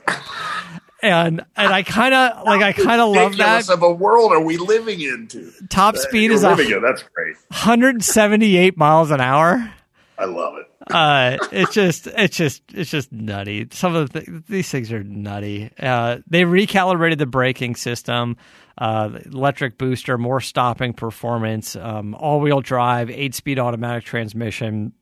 [1.02, 3.70] and and I kind of like I kind of love that.
[3.70, 5.52] Of a world are we living into?
[5.70, 6.82] Top speed is a living in.
[6.82, 7.36] That's great.
[7.50, 9.74] 178 miles an hour.
[10.18, 10.66] I love it.
[10.92, 13.68] Uh, it's just, it's just, it's just nutty.
[13.72, 15.72] Some of the th- these things are nutty.
[15.80, 18.36] Uh, they recalibrated the braking system,
[18.80, 24.94] uh, electric booster, more stopping performance, um, all-wheel drive, eight-speed automatic transmission,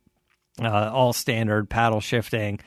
[0.62, 2.60] uh, all standard paddle shifting.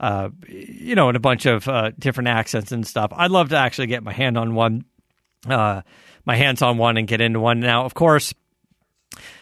[0.00, 3.12] uh, you know, in a bunch of uh, different accents and stuff.
[3.14, 4.86] I'd love to actually get my hand on one,
[5.46, 5.82] uh,
[6.24, 7.60] my hands on one, and get into one.
[7.60, 8.32] Now, of course,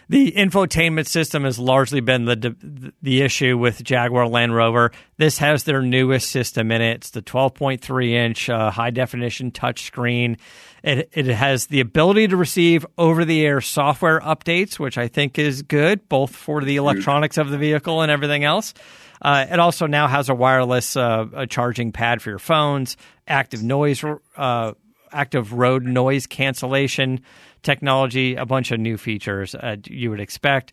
[0.09, 4.91] the infotainment system has largely been the the issue with Jaguar Land Rover.
[5.19, 6.97] This has their newest system in it.
[6.97, 10.39] It's the 12.3 inch uh, high definition touchscreen.
[10.83, 15.39] It it has the ability to receive over the air software updates, which I think
[15.39, 18.73] is good, both for the electronics of the vehicle and everything else.
[19.21, 22.97] Uh, it also now has a wireless uh, a charging pad for your phones,
[23.27, 24.03] active noise,
[24.37, 24.73] uh,
[25.13, 27.21] active road noise cancellation
[27.63, 30.73] technology, a bunch of new features uh, you would expect.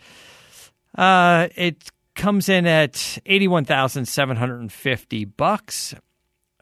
[0.98, 5.94] Uh, it comes in at eighty-one thousand seven hundred and fifty bucks,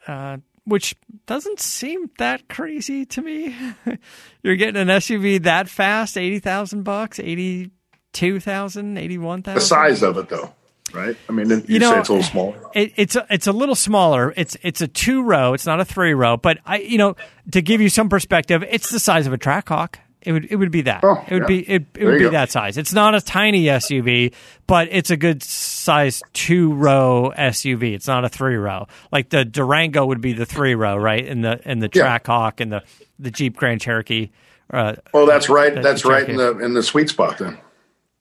[0.08, 0.96] uh, which
[1.26, 3.56] doesn't seem that crazy to me.
[4.44, 9.60] You're getting an SUV that fast, eighty thousand bucks, eighty-two thousand, eighty-one thousand.
[9.60, 10.54] The size of it, though
[10.94, 11.16] right?
[11.28, 12.72] I mean, you, you know, say it's a little smaller.
[12.74, 14.34] It, it's a, it's a little smaller.
[14.36, 15.54] It's it's a two row.
[15.54, 16.38] It's not a three row.
[16.38, 17.16] But I, you know,
[17.52, 19.96] to give you some perspective, it's the size of a Trackhawk.
[20.22, 21.04] It would it would be that.
[21.04, 21.48] Oh, it would yeah.
[21.48, 22.30] be it, it would be go.
[22.32, 22.78] that size.
[22.78, 24.34] It's not a tiny SUV,
[24.68, 27.94] but it's a good size two row SUV.
[27.94, 28.88] It's not a three row.
[29.12, 31.28] Like the Durango would be the three row, right?
[31.28, 32.20] And the and the yeah.
[32.20, 32.84] Trackhawk and the
[33.20, 34.30] the Jeep Grand Cherokee.
[34.72, 35.82] Uh, well, that's right.
[35.82, 37.58] That's right in the in the sweet spot then.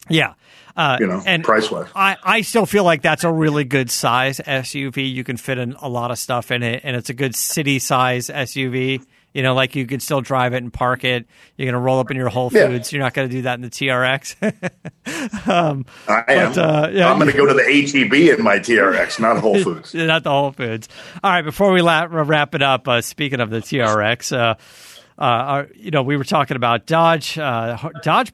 [0.08, 0.34] Yeah.
[0.76, 1.88] Uh, you know, and price wise.
[1.94, 5.12] I, I still feel like that's a really good size SUV.
[5.12, 7.78] You can fit in a lot of stuff in it, and it's a good city
[7.78, 9.04] size SUV.
[9.34, 11.26] You know, like you could still drive it and park it.
[11.56, 12.92] You're going to roll up in your Whole Foods.
[12.92, 12.96] Yeah.
[12.98, 15.48] You're not going to do that in the TRX.
[15.48, 16.52] um, I am.
[16.52, 19.58] But, uh, yeah, I'm going to go to the HEB in my TRX, not Whole
[19.64, 19.94] Foods.
[19.94, 20.90] not the Whole Foods.
[21.24, 21.40] All right.
[21.40, 24.54] Before we la- wrap it up, uh, speaking of the TRX, uh,
[25.18, 27.38] uh, our, you know, we were talking about Dodge.
[27.38, 28.32] Uh, Dodge.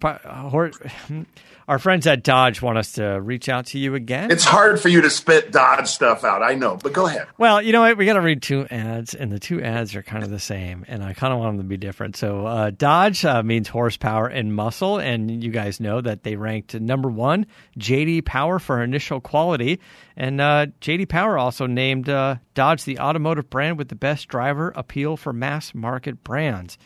[1.68, 4.30] Our friends at Dodge want us to reach out to you again.
[4.30, 6.42] It's hard for you to spit Dodge stuff out.
[6.42, 7.26] I know, but go ahead.
[7.36, 7.98] Well, you know what?
[7.98, 10.86] We got to read two ads, and the two ads are kind of the same,
[10.88, 12.16] and I kind of want them to be different.
[12.16, 16.72] So, uh, Dodge uh, means horsepower and muscle, and you guys know that they ranked
[16.72, 17.44] number one
[17.78, 19.78] JD Power for initial quality,
[20.16, 24.72] and uh, JD Power also named uh, Dodge the automotive brand with the best driver
[24.74, 26.78] appeal for mass market brands.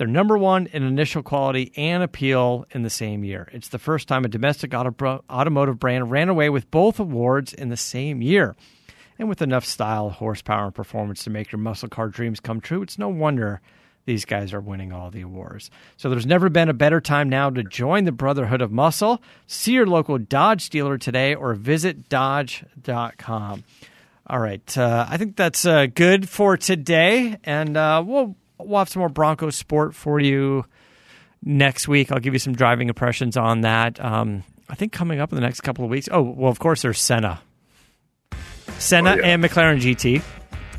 [0.00, 3.50] They're number one in initial quality and appeal in the same year.
[3.52, 7.68] It's the first time a domestic auto- automotive brand ran away with both awards in
[7.68, 8.56] the same year.
[9.18, 12.80] And with enough style, horsepower, and performance to make your muscle car dreams come true,
[12.80, 13.60] it's no wonder
[14.06, 15.70] these guys are winning all the awards.
[15.98, 19.20] So there's never been a better time now to join the Brotherhood of Muscle.
[19.46, 23.64] See your local Dodge dealer today or visit Dodge.com.
[24.26, 28.36] All right, uh, I think that's uh, good for today, and uh, we'll
[28.66, 30.64] we'll have some more Broncos sport for you
[31.42, 32.12] next week.
[32.12, 34.02] I'll give you some driving impressions on that.
[34.02, 36.08] Um, I think coming up in the next couple of weeks.
[36.10, 37.40] Oh, well, of course, there's Senna.
[38.78, 39.26] Senna oh, yeah.
[39.26, 40.22] and McLaren GT.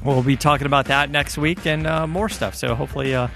[0.03, 2.55] We'll be talking about that next week and uh, more stuff.
[2.55, 3.27] So hopefully, uh,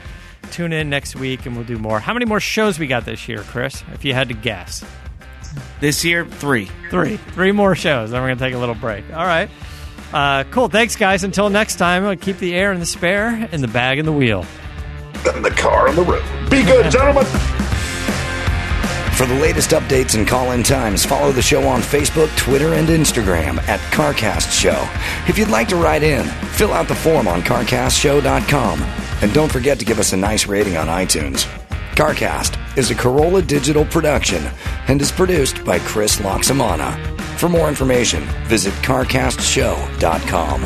[0.51, 1.99] tune in next week and we'll do more.
[1.99, 3.83] How many more shows we got this year, Chris?
[3.93, 4.83] If you had to guess.
[5.79, 6.69] This year, three.
[6.89, 7.17] Three.
[7.17, 8.11] Three more shows.
[8.11, 9.05] Then we're going to take a little break.
[9.13, 9.49] All right.
[10.13, 10.69] Uh, cool.
[10.69, 11.23] Thanks, guys.
[11.23, 14.13] Until next time, I'll keep the air in the spare and the bag in the
[14.13, 14.45] wheel.
[15.25, 16.23] And the car on the road.
[16.49, 17.25] Be good, gentlemen.
[19.15, 22.89] For the latest updates and call in times, follow the show on Facebook, Twitter, and
[22.89, 24.87] Instagram at CarCast Show.
[25.29, 28.81] If you'd like to write in, fill out the form on CarCastShow.com.
[29.21, 31.45] And don't forget to give us a nice rating on iTunes.
[31.95, 34.43] CarCast is a Carolla digital production
[34.89, 37.14] and is produced by Chris Laxamana.
[37.37, 40.61] For more information, visit carcastshow.com.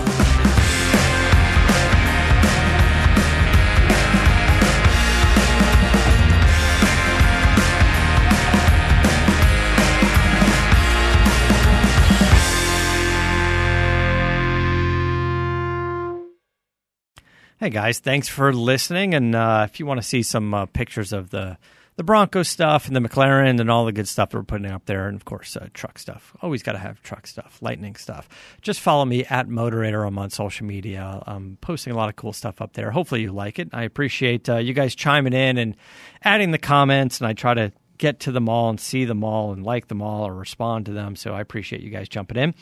[17.60, 19.14] Hey guys, thanks for listening.
[19.14, 21.58] And uh, if you want to see some uh, pictures of the
[22.00, 24.86] the Bronco stuff and the McLaren and all the good stuff that we're putting up
[24.86, 26.34] there, and of course uh, truck stuff.
[26.41, 28.30] Always got to have truck stuff, lightning stuff.
[28.62, 30.06] Just follow me at Moderator.
[30.06, 31.22] I'm on social media.
[31.28, 32.91] I'm posting a lot of cool stuff up there.
[32.91, 33.68] Hopefully you like it.
[33.74, 35.76] I appreciate uh, you guys chiming in and
[36.24, 39.52] adding the comments, and I try to get to them all and see them all
[39.52, 41.18] and like them all or respond to them.
[41.18, 42.56] So I appreciate you guys jumping in.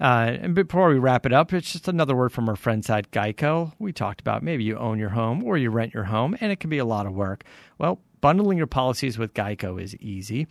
[0.00, 3.10] Uh, and before we wrap it up, it's just another word from our friends at
[3.10, 3.74] Geico.
[3.78, 6.58] We talked about maybe you own your home or you rent your home, and it
[6.58, 7.44] can be a lot of work.
[7.76, 10.46] Well, bundling your policies with Geico is easy.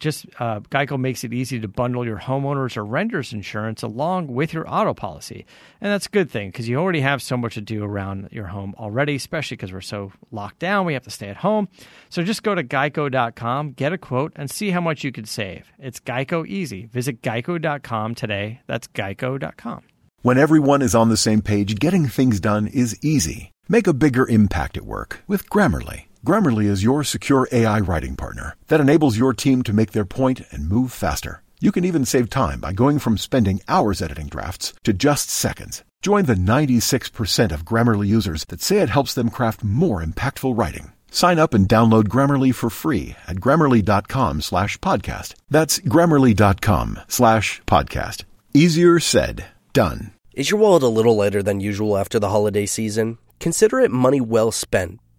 [0.00, 4.54] Just uh, Geico makes it easy to bundle your homeowners or renters insurance along with
[4.54, 5.44] your auto policy,
[5.80, 8.46] and that's a good thing because you already have so much to do around your
[8.46, 9.14] home already.
[9.14, 11.68] Especially because we're so locked down, we have to stay at home.
[12.08, 15.70] So just go to Geico.com, get a quote, and see how much you could save.
[15.78, 16.86] It's Geico easy.
[16.86, 18.62] Visit Geico.com today.
[18.66, 19.82] That's Geico.com.
[20.22, 23.52] When everyone is on the same page, getting things done is easy.
[23.68, 26.09] Make a bigger impact at work with Grammarly.
[26.24, 30.42] Grammarly is your secure AI writing partner that enables your team to make their point
[30.50, 31.42] and move faster.
[31.60, 35.82] You can even save time by going from spending hours editing drafts to just seconds.
[36.02, 40.92] Join the 96% of Grammarly users that say it helps them craft more impactful writing.
[41.10, 45.34] Sign up and download Grammarly for free at grammarly.com slash podcast.
[45.48, 48.24] That's grammarly.com slash podcast.
[48.52, 50.12] Easier said, done.
[50.34, 53.16] Is your wallet a little lighter than usual after the holiday season?
[53.38, 55.00] Consider it money well spent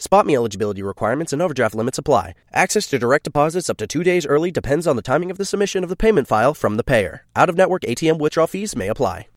[0.00, 2.32] SpotMe eligibility requirements and overdraft limits apply.
[2.54, 5.44] Access to direct deposits up to two days early depends on the timing of the
[5.44, 7.26] submission of the payment file from the payer.
[7.36, 9.26] Out of network ATM withdrawal fees may apply.